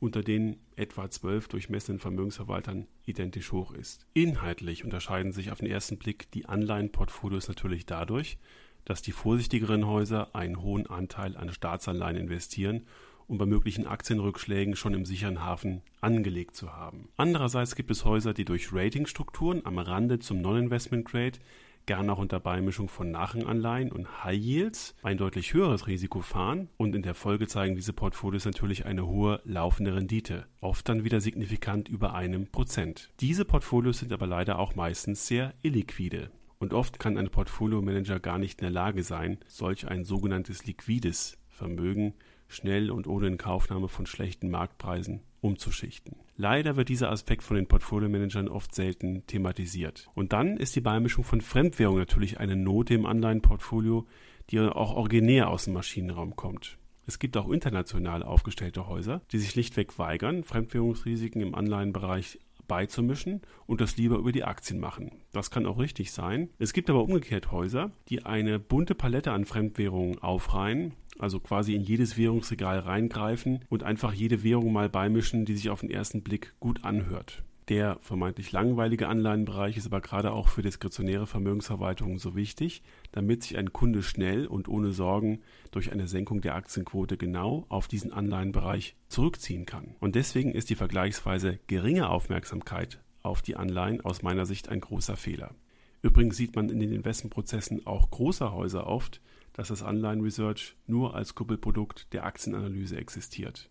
unter 0.00 0.22
den 0.22 0.56
etwa 0.74 1.08
zwölf 1.10 1.46
durchmessenen 1.46 2.00
Vermögensverwaltern 2.00 2.88
identisch 3.04 3.52
hoch 3.52 3.72
ist. 3.72 4.04
Inhaltlich 4.14 4.84
unterscheiden 4.84 5.30
sich 5.30 5.52
auf 5.52 5.58
den 5.58 5.70
ersten 5.70 5.96
Blick 5.96 6.28
die 6.32 6.46
Anleihenportfolios 6.46 7.46
natürlich 7.46 7.86
dadurch, 7.86 8.38
dass 8.84 9.02
die 9.02 9.12
vorsichtigeren 9.12 9.86
Häuser 9.86 10.34
einen 10.34 10.60
hohen 10.60 10.88
Anteil 10.88 11.36
an 11.36 11.52
Staatsanleihen 11.52 12.16
investieren, 12.16 12.82
um 13.28 13.38
bei 13.38 13.46
möglichen 13.46 13.86
Aktienrückschlägen 13.86 14.74
schon 14.74 14.94
im 14.94 15.04
sicheren 15.04 15.40
Hafen 15.40 15.82
angelegt 16.00 16.56
zu 16.56 16.72
haben. 16.72 17.08
Andererseits 17.16 17.76
gibt 17.76 17.92
es 17.92 18.04
Häuser, 18.04 18.34
die 18.34 18.44
durch 18.44 18.72
Ratingstrukturen 18.72 19.64
am 19.64 19.78
Rande 19.78 20.18
zum 20.18 20.40
Non-Investment 20.40 21.04
Grade 21.04 21.38
gern 21.86 22.08
auch 22.10 22.18
unter 22.18 22.40
Beimischung 22.40 22.88
von 22.88 23.10
Nachranganleihen 23.10 23.92
und 23.92 24.24
High 24.24 24.38
Yields 24.38 24.94
ein 25.02 25.16
deutlich 25.16 25.52
höheres 25.54 25.86
Risiko 25.86 26.20
fahren 26.20 26.68
und 26.76 26.94
in 26.94 27.02
der 27.02 27.14
Folge 27.14 27.46
zeigen 27.46 27.74
diese 27.74 27.92
Portfolios 27.92 28.44
natürlich 28.44 28.86
eine 28.86 29.06
hohe 29.06 29.40
laufende 29.44 29.94
Rendite, 29.94 30.46
oft 30.60 30.88
dann 30.88 31.04
wieder 31.04 31.20
signifikant 31.20 31.88
über 31.88 32.14
einem 32.14 32.46
Prozent. 32.46 33.10
Diese 33.20 33.44
Portfolios 33.44 33.98
sind 33.98 34.12
aber 34.12 34.26
leider 34.26 34.58
auch 34.58 34.74
meistens 34.74 35.26
sehr 35.26 35.54
illiquide. 35.62 36.30
Und 36.58 36.74
oft 36.74 37.00
kann 37.00 37.18
ein 37.18 37.28
Portfolio-Manager 37.28 38.20
gar 38.20 38.38
nicht 38.38 38.60
in 38.60 38.66
der 38.66 38.70
Lage 38.70 39.02
sein, 39.02 39.38
solch 39.48 39.88
ein 39.88 40.04
sogenanntes 40.04 40.64
liquides 40.64 41.38
Vermögen 41.48 42.14
schnell 42.46 42.90
und 42.90 43.08
ohne 43.08 43.26
Inkaufnahme 43.26 43.88
von 43.88 44.06
schlechten 44.06 44.48
Marktpreisen 44.48 45.22
umzuschichten. 45.42 46.16
Leider 46.36 46.76
wird 46.76 46.88
dieser 46.88 47.10
Aspekt 47.10 47.42
von 47.42 47.56
den 47.56 47.66
Portfolio-Managern 47.66 48.48
oft 48.48 48.74
selten 48.74 49.26
thematisiert. 49.26 50.08
Und 50.14 50.32
dann 50.32 50.56
ist 50.56 50.74
die 50.74 50.80
Beimischung 50.80 51.24
von 51.24 51.40
Fremdwährung 51.40 51.98
natürlich 51.98 52.40
eine 52.40 52.56
Note 52.56 52.94
im 52.94 53.04
Anleihenportfolio, 53.04 54.06
die 54.50 54.60
auch 54.60 54.94
originär 54.94 55.50
aus 55.50 55.64
dem 55.64 55.74
Maschinenraum 55.74 56.36
kommt. 56.36 56.78
Es 57.06 57.18
gibt 57.18 57.36
auch 57.36 57.50
international 57.50 58.22
aufgestellte 58.22 58.86
Häuser, 58.86 59.22
die 59.32 59.38
sich 59.38 59.50
schlichtweg 59.50 59.98
weigern, 59.98 60.44
Fremdwährungsrisiken 60.44 61.42
im 61.42 61.54
Anleihenbereich 61.54 62.38
beizumischen 62.68 63.42
und 63.66 63.80
das 63.80 63.96
lieber 63.96 64.16
über 64.16 64.32
die 64.32 64.44
Aktien 64.44 64.80
machen. 64.80 65.10
Das 65.32 65.50
kann 65.50 65.66
auch 65.66 65.78
richtig 65.78 66.12
sein. 66.12 66.48
Es 66.58 66.72
gibt 66.72 66.88
aber 66.88 67.02
umgekehrt 67.02 67.50
Häuser, 67.50 67.90
die 68.08 68.24
eine 68.24 68.58
bunte 68.58 68.94
Palette 68.94 69.32
an 69.32 69.44
Fremdwährungen 69.44 70.20
aufreihen, 70.20 70.94
also 71.22 71.40
quasi 71.40 71.74
in 71.74 71.82
jedes 71.82 72.18
Währungsregal 72.18 72.80
reingreifen 72.80 73.64
und 73.68 73.84
einfach 73.84 74.12
jede 74.12 74.42
Währung 74.42 74.72
mal 74.72 74.88
beimischen, 74.88 75.44
die 75.44 75.56
sich 75.56 75.70
auf 75.70 75.80
den 75.80 75.90
ersten 75.90 76.22
Blick 76.22 76.54
gut 76.58 76.84
anhört. 76.84 77.44
Der 77.68 77.98
vermeintlich 78.02 78.50
langweilige 78.50 79.06
Anleihenbereich 79.06 79.76
ist 79.76 79.86
aber 79.86 80.00
gerade 80.00 80.32
auch 80.32 80.48
für 80.48 80.62
diskretionäre 80.62 81.28
Vermögensverwaltungen 81.28 82.18
so 82.18 82.34
wichtig, 82.34 82.82
damit 83.12 83.44
sich 83.44 83.56
ein 83.56 83.72
Kunde 83.72 84.02
schnell 84.02 84.46
und 84.48 84.68
ohne 84.68 84.92
Sorgen 84.92 85.42
durch 85.70 85.92
eine 85.92 86.08
Senkung 86.08 86.40
der 86.40 86.56
Aktienquote 86.56 87.16
genau 87.16 87.66
auf 87.68 87.86
diesen 87.86 88.12
Anleihenbereich 88.12 88.96
zurückziehen 89.06 89.64
kann. 89.64 89.94
Und 90.00 90.16
deswegen 90.16 90.52
ist 90.52 90.70
die 90.70 90.74
vergleichsweise 90.74 91.60
geringe 91.68 92.08
Aufmerksamkeit 92.08 93.00
auf 93.22 93.42
die 93.42 93.54
Anleihen 93.54 94.00
aus 94.00 94.22
meiner 94.22 94.44
Sicht 94.44 94.68
ein 94.68 94.80
großer 94.80 95.16
Fehler. 95.16 95.54
Übrigens 96.02 96.36
sieht 96.36 96.56
man 96.56 96.68
in 96.68 96.80
den 96.80 96.92
Investmentprozessen 96.92 97.86
auch 97.86 98.10
großer 98.10 98.52
Häuser 98.52 98.88
oft, 98.88 99.20
dass 99.52 99.68
das 99.68 99.82
Anleihen-Research 99.82 100.76
nur 100.86 101.14
als 101.14 101.34
Kuppelprodukt 101.34 102.12
der 102.12 102.24
Aktienanalyse 102.24 102.96
existiert. 102.96 103.70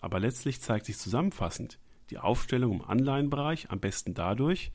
Aber 0.00 0.20
letztlich 0.20 0.60
zeigt 0.60 0.86
sich 0.86 0.98
zusammenfassend 0.98 1.78
die 2.10 2.18
Aufstellung 2.18 2.72
im 2.72 2.82
Anleihenbereich 2.82 3.70
am 3.70 3.80
besten 3.80 4.14
dadurch, 4.14 4.72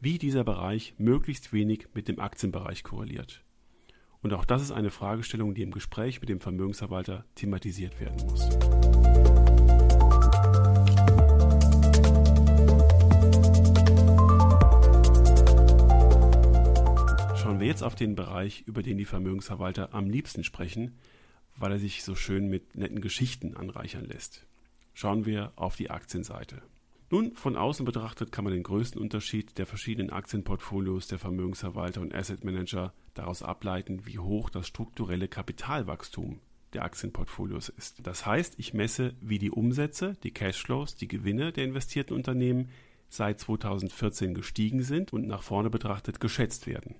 wie 0.00 0.18
dieser 0.18 0.44
Bereich 0.44 0.94
möglichst 0.98 1.52
wenig 1.52 1.88
mit 1.92 2.08
dem 2.08 2.20
Aktienbereich 2.20 2.82
korreliert. 2.82 3.42
Und 4.22 4.32
auch 4.32 4.44
das 4.44 4.62
ist 4.62 4.72
eine 4.72 4.90
Fragestellung, 4.90 5.54
die 5.54 5.62
im 5.62 5.70
Gespräch 5.70 6.20
mit 6.20 6.28
dem 6.28 6.40
Vermögensverwalter 6.40 7.24
thematisiert 7.34 8.00
werden 8.00 8.26
muss. 8.26 8.48
Jetzt 17.78 17.84
auf 17.84 17.94
den 17.94 18.16
Bereich, 18.16 18.64
über 18.66 18.82
den 18.82 18.98
die 18.98 19.04
Vermögensverwalter 19.04 19.94
am 19.94 20.10
liebsten 20.10 20.42
sprechen, 20.42 20.98
weil 21.56 21.72
er 21.72 21.78
sich 21.78 22.02
so 22.02 22.16
schön 22.16 22.48
mit 22.48 22.74
netten 22.76 23.00
Geschichten 23.00 23.56
anreichern 23.56 24.04
lässt. 24.04 24.46
Schauen 24.94 25.26
wir 25.26 25.52
auf 25.54 25.76
die 25.76 25.90
Aktienseite. 25.90 26.60
Nun, 27.10 27.36
von 27.36 27.56
außen 27.56 27.86
betrachtet 27.86 28.32
kann 28.32 28.44
man 28.44 28.52
den 28.52 28.64
größten 28.64 29.00
Unterschied 29.00 29.58
der 29.58 29.66
verschiedenen 29.66 30.10
Aktienportfolios 30.10 31.06
der 31.06 31.20
Vermögensverwalter 31.20 32.00
und 32.00 32.12
Asset 32.12 32.44
Manager 32.44 32.92
daraus 33.14 33.42
ableiten, 33.42 34.04
wie 34.06 34.18
hoch 34.18 34.50
das 34.50 34.66
strukturelle 34.66 35.28
Kapitalwachstum 35.28 36.40
der 36.72 36.82
Aktienportfolios 36.82 37.68
ist. 37.68 38.04
Das 38.04 38.26
heißt, 38.26 38.54
ich 38.58 38.74
messe, 38.74 39.14
wie 39.20 39.38
die 39.38 39.52
Umsätze, 39.52 40.16
die 40.24 40.32
Cashflows, 40.32 40.96
die 40.96 41.08
Gewinne 41.08 41.52
der 41.52 41.64
investierten 41.64 42.14
Unternehmen 42.14 42.70
seit 43.08 43.38
2014 43.38 44.34
gestiegen 44.34 44.82
sind 44.82 45.12
und 45.12 45.28
nach 45.28 45.42
vorne 45.42 45.70
betrachtet 45.70 46.18
geschätzt 46.18 46.66
werden. 46.66 46.96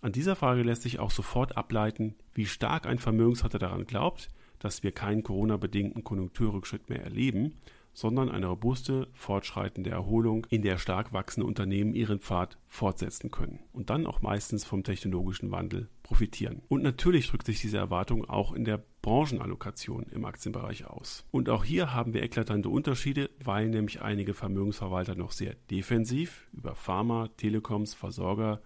An 0.00 0.12
dieser 0.12 0.36
Frage 0.36 0.62
lässt 0.62 0.82
sich 0.82 0.98
auch 0.98 1.10
sofort 1.10 1.56
ableiten, 1.56 2.14
wie 2.34 2.46
stark 2.46 2.86
ein 2.86 2.98
Vermögenshalter 2.98 3.58
daran 3.58 3.86
glaubt, 3.86 4.28
dass 4.58 4.82
wir 4.82 4.92
keinen 4.92 5.22
Corona-bedingten 5.22 6.04
Konjunkturrückschritt 6.04 6.88
mehr 6.88 7.02
erleben 7.02 7.54
sondern 7.96 8.30
eine 8.30 8.48
robuste, 8.48 9.08
fortschreitende 9.14 9.88
Erholung, 9.88 10.46
in 10.50 10.60
der 10.60 10.76
stark 10.76 11.14
wachsende 11.14 11.46
Unternehmen 11.46 11.94
ihren 11.94 12.20
Pfad 12.20 12.58
fortsetzen 12.68 13.30
können 13.30 13.60
und 13.72 13.88
dann 13.88 14.06
auch 14.06 14.20
meistens 14.20 14.66
vom 14.66 14.84
technologischen 14.84 15.50
Wandel 15.50 15.88
profitieren. 16.02 16.60
Und 16.68 16.82
natürlich 16.82 17.26
drückt 17.26 17.46
sich 17.46 17.62
diese 17.62 17.78
Erwartung 17.78 18.28
auch 18.28 18.52
in 18.52 18.66
der 18.66 18.84
Branchenallokation 19.00 20.04
im 20.12 20.26
Aktienbereich 20.26 20.86
aus. 20.86 21.24
Und 21.30 21.48
auch 21.48 21.64
hier 21.64 21.94
haben 21.94 22.12
wir 22.12 22.22
eklatante 22.22 22.68
Unterschiede, 22.68 23.30
weil 23.42 23.70
nämlich 23.70 24.02
einige 24.02 24.34
Vermögensverwalter 24.34 25.14
noch 25.14 25.32
sehr 25.32 25.54
defensiv 25.70 26.48
über 26.52 26.74
Pharma, 26.74 27.30
Telekoms, 27.38 27.94
Versorger, 27.94 28.60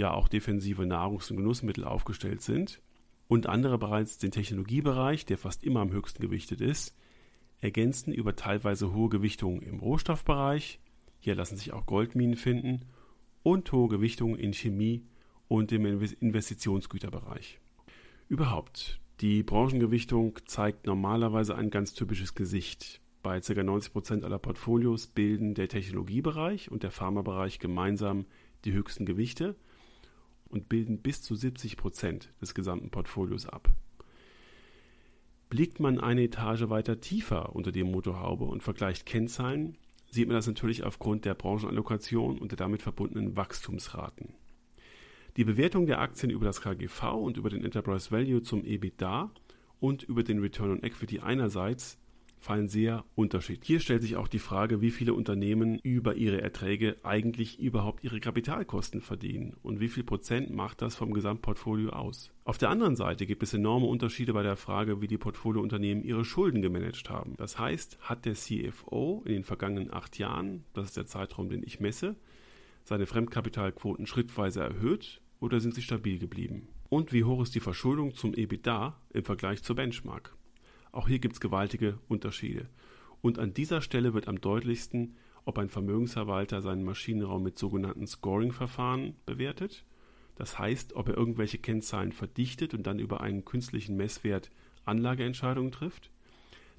ja 0.00 0.12
auch 0.12 0.28
defensive 0.28 0.82
Nahrungs- 0.82 1.30
und 1.30 1.36
Genussmittel 1.36 1.84
aufgestellt 1.84 2.40
sind 2.40 2.80
und 3.28 3.46
andere 3.46 3.78
bereits 3.78 4.18
den 4.18 4.32
Technologiebereich, 4.32 5.26
der 5.26 5.38
fast 5.38 5.62
immer 5.62 5.80
am 5.80 5.92
höchsten 5.92 6.22
gewichtet 6.22 6.60
ist, 6.60 6.96
ergänzen 7.60 8.12
über 8.12 8.34
teilweise 8.34 8.92
hohe 8.92 9.10
Gewichtungen 9.10 9.62
im 9.62 9.78
Rohstoffbereich, 9.78 10.80
hier 11.20 11.34
lassen 11.34 11.56
sich 11.56 11.72
auch 11.72 11.86
Goldminen 11.86 12.36
finden, 12.36 12.86
und 13.42 13.70
hohe 13.72 13.88
Gewichtungen 13.88 14.36
in 14.36 14.52
Chemie 14.52 15.04
und 15.48 15.70
im 15.70 15.84
Investitionsgüterbereich. 15.84 17.60
Überhaupt, 18.28 19.00
die 19.20 19.42
Branchengewichtung 19.42 20.38
zeigt 20.46 20.86
normalerweise 20.86 21.56
ein 21.56 21.70
ganz 21.70 21.92
typisches 21.92 22.34
Gesicht. 22.34 23.00
Bei 23.22 23.40
ca. 23.40 23.52
90% 23.52 24.24
aller 24.24 24.38
Portfolios 24.38 25.08
bilden 25.08 25.54
der 25.54 25.68
Technologiebereich 25.68 26.70
und 26.70 26.82
der 26.84 26.90
Pharmabereich 26.90 27.58
gemeinsam 27.58 28.24
die 28.64 28.72
höchsten 28.72 29.04
Gewichte 29.04 29.56
und 30.50 30.68
bilden 30.68 30.98
bis 30.98 31.22
zu 31.22 31.34
70% 31.34 32.26
des 32.40 32.54
gesamten 32.54 32.90
Portfolios 32.90 33.46
ab. 33.46 33.70
Blickt 35.48 35.80
man 35.80 35.98
eine 35.98 36.22
Etage 36.22 36.68
weiter 36.68 37.00
tiefer 37.00 37.54
unter 37.56 37.72
die 37.72 37.82
Motorhaube 37.82 38.44
und 38.44 38.62
vergleicht 38.62 39.06
Kennzahlen, 39.06 39.76
sieht 40.10 40.28
man 40.28 40.36
das 40.36 40.46
natürlich 40.46 40.84
aufgrund 40.84 41.24
der 41.24 41.34
Branchenallokation 41.34 42.38
und 42.38 42.52
der 42.52 42.56
damit 42.56 42.82
verbundenen 42.82 43.36
Wachstumsraten. 43.36 44.34
Die 45.36 45.44
Bewertung 45.44 45.86
der 45.86 46.00
Aktien 46.00 46.30
über 46.30 46.44
das 46.44 46.60
KGV 46.60 47.14
und 47.14 47.36
über 47.36 47.50
den 47.50 47.64
Enterprise 47.64 48.10
Value 48.10 48.42
zum 48.42 48.64
EBITDA 48.64 49.30
und 49.78 50.02
über 50.02 50.22
den 50.22 50.40
Return 50.40 50.72
on 50.72 50.82
Equity 50.82 51.20
einerseits 51.20 51.98
fallen 52.40 52.68
sehr 52.68 53.04
unterschiedlich. 53.14 53.66
Hier 53.66 53.80
stellt 53.80 54.02
sich 54.02 54.16
auch 54.16 54.26
die 54.26 54.38
Frage, 54.38 54.80
wie 54.80 54.90
viele 54.90 55.14
Unternehmen 55.14 55.78
über 55.78 56.14
ihre 56.16 56.40
Erträge 56.40 56.96
eigentlich 57.02 57.60
überhaupt 57.60 58.02
ihre 58.02 58.18
Kapitalkosten 58.18 59.02
verdienen 59.02 59.54
und 59.62 59.78
wie 59.78 59.88
viel 59.88 60.04
Prozent 60.04 60.50
macht 60.50 60.80
das 60.82 60.96
vom 60.96 61.12
Gesamtportfolio 61.12 61.90
aus. 61.90 62.32
Auf 62.44 62.56
der 62.58 62.70
anderen 62.70 62.96
Seite 62.96 63.26
gibt 63.26 63.42
es 63.42 63.54
enorme 63.54 63.86
Unterschiede 63.86 64.32
bei 64.32 64.42
der 64.42 64.56
Frage, 64.56 65.02
wie 65.02 65.06
die 65.06 65.18
Portfoliounternehmen 65.18 66.02
ihre 66.02 66.24
Schulden 66.24 66.62
gemanagt 66.62 67.10
haben. 67.10 67.34
Das 67.36 67.58
heißt, 67.58 67.98
hat 68.00 68.24
der 68.24 68.34
CFO 68.34 69.22
in 69.26 69.32
den 69.32 69.44
vergangenen 69.44 69.92
acht 69.92 70.18
Jahren, 70.18 70.64
das 70.72 70.86
ist 70.86 70.96
der 70.96 71.06
Zeitraum, 71.06 71.50
den 71.50 71.62
ich 71.62 71.78
messe, 71.78 72.16
seine 72.84 73.06
Fremdkapitalquoten 73.06 74.06
schrittweise 74.06 74.60
erhöht 74.60 75.20
oder 75.40 75.60
sind 75.60 75.74
sie 75.74 75.82
stabil 75.82 76.18
geblieben? 76.18 76.68
Und 76.88 77.12
wie 77.12 77.24
hoch 77.24 77.42
ist 77.42 77.54
die 77.54 77.60
Verschuldung 77.60 78.14
zum 78.14 78.34
EBITDA 78.34 78.98
im 79.10 79.24
Vergleich 79.24 79.62
zur 79.62 79.76
Benchmark? 79.76 80.34
Auch 80.92 81.08
hier 81.08 81.18
gibt 81.18 81.34
es 81.34 81.40
gewaltige 81.40 81.98
Unterschiede. 82.08 82.68
Und 83.22 83.38
an 83.38 83.54
dieser 83.54 83.80
Stelle 83.82 84.14
wird 84.14 84.28
am 84.28 84.40
deutlichsten, 84.40 85.16
ob 85.44 85.58
ein 85.58 85.68
Vermögensverwalter 85.68 86.62
seinen 86.62 86.84
Maschinenraum 86.84 87.42
mit 87.42 87.58
sogenannten 87.58 88.06
Scoring-Verfahren 88.06 89.14
bewertet. 89.26 89.84
Das 90.36 90.58
heißt, 90.58 90.94
ob 90.94 91.08
er 91.08 91.16
irgendwelche 91.16 91.58
Kennzahlen 91.58 92.12
verdichtet 92.12 92.72
und 92.74 92.86
dann 92.86 92.98
über 92.98 93.20
einen 93.20 93.44
künstlichen 93.44 93.96
Messwert 93.96 94.50
Anlageentscheidungen 94.84 95.72
trifft. 95.72 96.10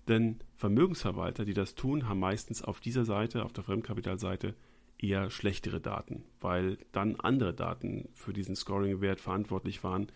Denn 0.07 0.39
Vermögensverwalter, 0.55 1.45
die 1.45 1.53
das 1.53 1.75
tun, 1.75 2.07
haben 2.09 2.19
meistens 2.19 2.63
auf 2.63 2.79
dieser 2.79 3.05
Seite, 3.05 3.45
auf 3.45 3.53
der 3.53 3.63
Fremdkapitalseite, 3.63 4.55
eher 4.97 5.29
schlechtere 5.29 5.79
Daten, 5.79 6.23
weil 6.39 6.77
dann 6.91 7.19
andere 7.19 7.53
Daten 7.53 8.09
für 8.13 8.33
diesen 8.33 8.55
Scoring-Wert 8.55 9.19
verantwortlich 9.19 9.83
waren, 9.83 10.07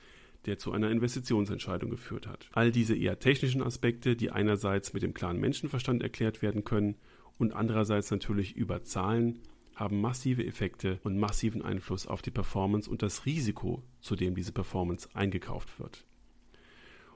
der 0.46 0.58
zu 0.58 0.72
einer 0.72 0.92
Investitionsentscheidung 0.92 1.90
geführt 1.90 2.28
hat. 2.28 2.50
All 2.54 2.72
diese 2.72 2.96
eher 2.96 3.20
technischen 3.20 3.62
Aspekte, 3.62 4.16
die 4.16 4.32
einerseits 4.32 4.94
mit 4.94 5.04
dem 5.04 5.14
klaren 5.14 5.40
Menschenverstand 5.40 6.04
erklärt 6.04 6.42
werden 6.42 6.64
können 6.64 6.96
und 7.38 7.54
andererseits 7.54 8.12
natürlich 8.12 8.56
über 8.56 8.84
Zahlen, 8.84 9.40
haben 9.76 10.00
massive 10.00 10.46
Effekte 10.46 11.00
und 11.04 11.18
massiven 11.18 11.62
Einfluss 11.62 12.08
auf 12.08 12.22
die 12.22 12.32
Performance 12.32 12.90
und 12.90 13.02
das 13.02 13.26
Risiko, 13.26 13.84
zu 14.00 14.16
dem 14.16 14.36
diese 14.36 14.54
Performance 14.54 15.10
eingekauft 15.14 15.80
wird. 15.80 16.06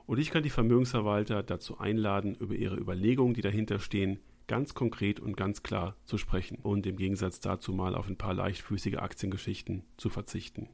Und 0.06 0.18
ich 0.18 0.32
kann 0.32 0.44
die 0.44 0.50
Vermögensverwalter 0.50 1.44
dazu 1.44 1.78
einladen, 1.78 2.36
über 2.36 2.56
ihre 2.56 2.76
Überlegungen, 2.76 3.36
die 3.36 3.42
dahinter 3.42 3.80
stehen, 3.80 4.20
ganz 4.48 4.74
konkret 4.74 5.20
und 5.20 5.38
ganz 5.38 5.62
klar 5.62 5.96
zu 6.04 6.18
sprechen 6.18 6.58
und 6.64 6.88
im 6.88 6.98
Gegensatz 6.98 7.40
dazu 7.40 7.72
mal 7.72 7.94
auf 7.94 8.10
ein 8.10 8.18
paar 8.18 8.34
leichtfüßige 8.34 8.96
Aktiengeschichten 8.96 9.84
zu 9.96 10.10
verzichten. 10.10 10.68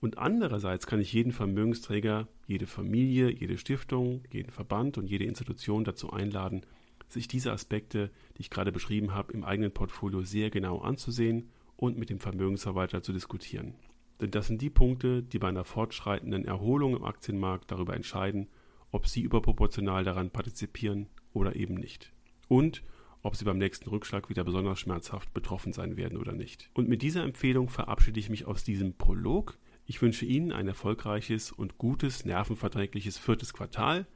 Und 0.00 0.18
andererseits 0.18 0.86
kann 0.86 1.00
ich 1.00 1.12
jeden 1.12 1.32
Vermögensträger, 1.32 2.26
jede 2.46 2.66
Familie, 2.66 3.30
jede 3.30 3.58
Stiftung, 3.58 4.22
jeden 4.32 4.50
Verband 4.50 4.96
und 4.96 5.06
jede 5.06 5.24
Institution 5.24 5.84
dazu 5.84 6.10
einladen, 6.10 6.62
sich 7.08 7.28
diese 7.28 7.52
Aspekte, 7.52 8.10
die 8.36 8.42
ich 8.42 8.50
gerade 8.50 8.72
beschrieben 8.72 9.14
habe, 9.14 9.32
im 9.32 9.44
eigenen 9.44 9.72
Portfolio 9.72 10.22
sehr 10.22 10.50
genau 10.50 10.78
anzusehen 10.78 11.50
und 11.76 11.98
mit 11.98 12.08
dem 12.08 12.20
Vermögensverwalter 12.20 13.02
zu 13.02 13.12
diskutieren. 13.12 13.74
Denn 14.20 14.30
das 14.30 14.46
sind 14.46 14.60
die 14.60 14.70
Punkte, 14.70 15.22
die 15.22 15.38
bei 15.38 15.48
einer 15.48 15.64
fortschreitenden 15.64 16.44
Erholung 16.44 16.96
im 16.96 17.04
Aktienmarkt 17.04 17.70
darüber 17.70 17.94
entscheiden, 17.94 18.48
ob 18.90 19.06
Sie 19.06 19.22
überproportional 19.22 20.04
daran 20.04 20.30
partizipieren 20.30 21.06
oder 21.32 21.56
eben 21.56 21.74
nicht. 21.74 22.12
Und 22.48 22.82
ob 23.22 23.36
Sie 23.36 23.44
beim 23.44 23.58
nächsten 23.58 23.88
Rückschlag 23.88 24.28
wieder 24.28 24.44
besonders 24.44 24.80
schmerzhaft 24.80 25.32
betroffen 25.32 25.72
sein 25.72 25.96
werden 25.96 26.18
oder 26.18 26.32
nicht. 26.32 26.70
Und 26.74 26.88
mit 26.88 27.02
dieser 27.02 27.22
Empfehlung 27.22 27.68
verabschiede 27.68 28.20
ich 28.20 28.30
mich 28.30 28.46
aus 28.46 28.64
diesem 28.64 28.94
Prolog. 28.94 29.58
Ich 29.90 30.00
wünsche 30.00 30.24
Ihnen 30.24 30.52
ein 30.52 30.68
erfolgreiches 30.68 31.50
und 31.50 31.76
gutes, 31.76 32.24
nervenverträgliches 32.24 33.18
viertes 33.18 33.52
Quartal. 33.52 34.06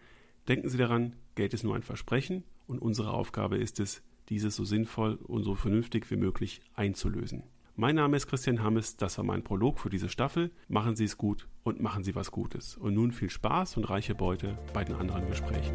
Denken 0.46 0.68
Sie 0.68 0.78
daran, 0.78 1.16
Geld 1.34 1.52
ist 1.52 1.64
nur 1.64 1.74
ein 1.74 1.82
Versprechen 1.82 2.44
und 2.68 2.78
unsere 2.78 3.10
Aufgabe 3.10 3.56
ist 3.56 3.80
es, 3.80 4.04
dieses 4.28 4.54
so 4.54 4.64
sinnvoll 4.64 5.16
und 5.16 5.42
so 5.42 5.56
vernünftig 5.56 6.08
wie 6.12 6.16
möglich 6.16 6.60
einzulösen. 6.74 7.42
Mein 7.74 7.96
Name 7.96 8.16
ist 8.16 8.28
Christian 8.28 8.62
Hammes, 8.62 8.98
das 8.98 9.18
war 9.18 9.24
mein 9.24 9.42
Prolog 9.42 9.80
für 9.80 9.90
diese 9.90 10.08
Staffel. 10.08 10.52
Machen 10.68 10.94
Sie 10.94 11.06
es 11.06 11.18
gut 11.18 11.48
und 11.64 11.80
machen 11.80 12.04
Sie 12.04 12.14
was 12.14 12.30
Gutes. 12.30 12.76
Und 12.76 12.94
nun 12.94 13.10
viel 13.10 13.30
Spaß 13.30 13.76
und 13.76 13.90
reiche 13.90 14.14
Beute 14.14 14.56
bei 14.72 14.84
den 14.84 14.94
anderen 14.94 15.26
Gesprächen. 15.26 15.74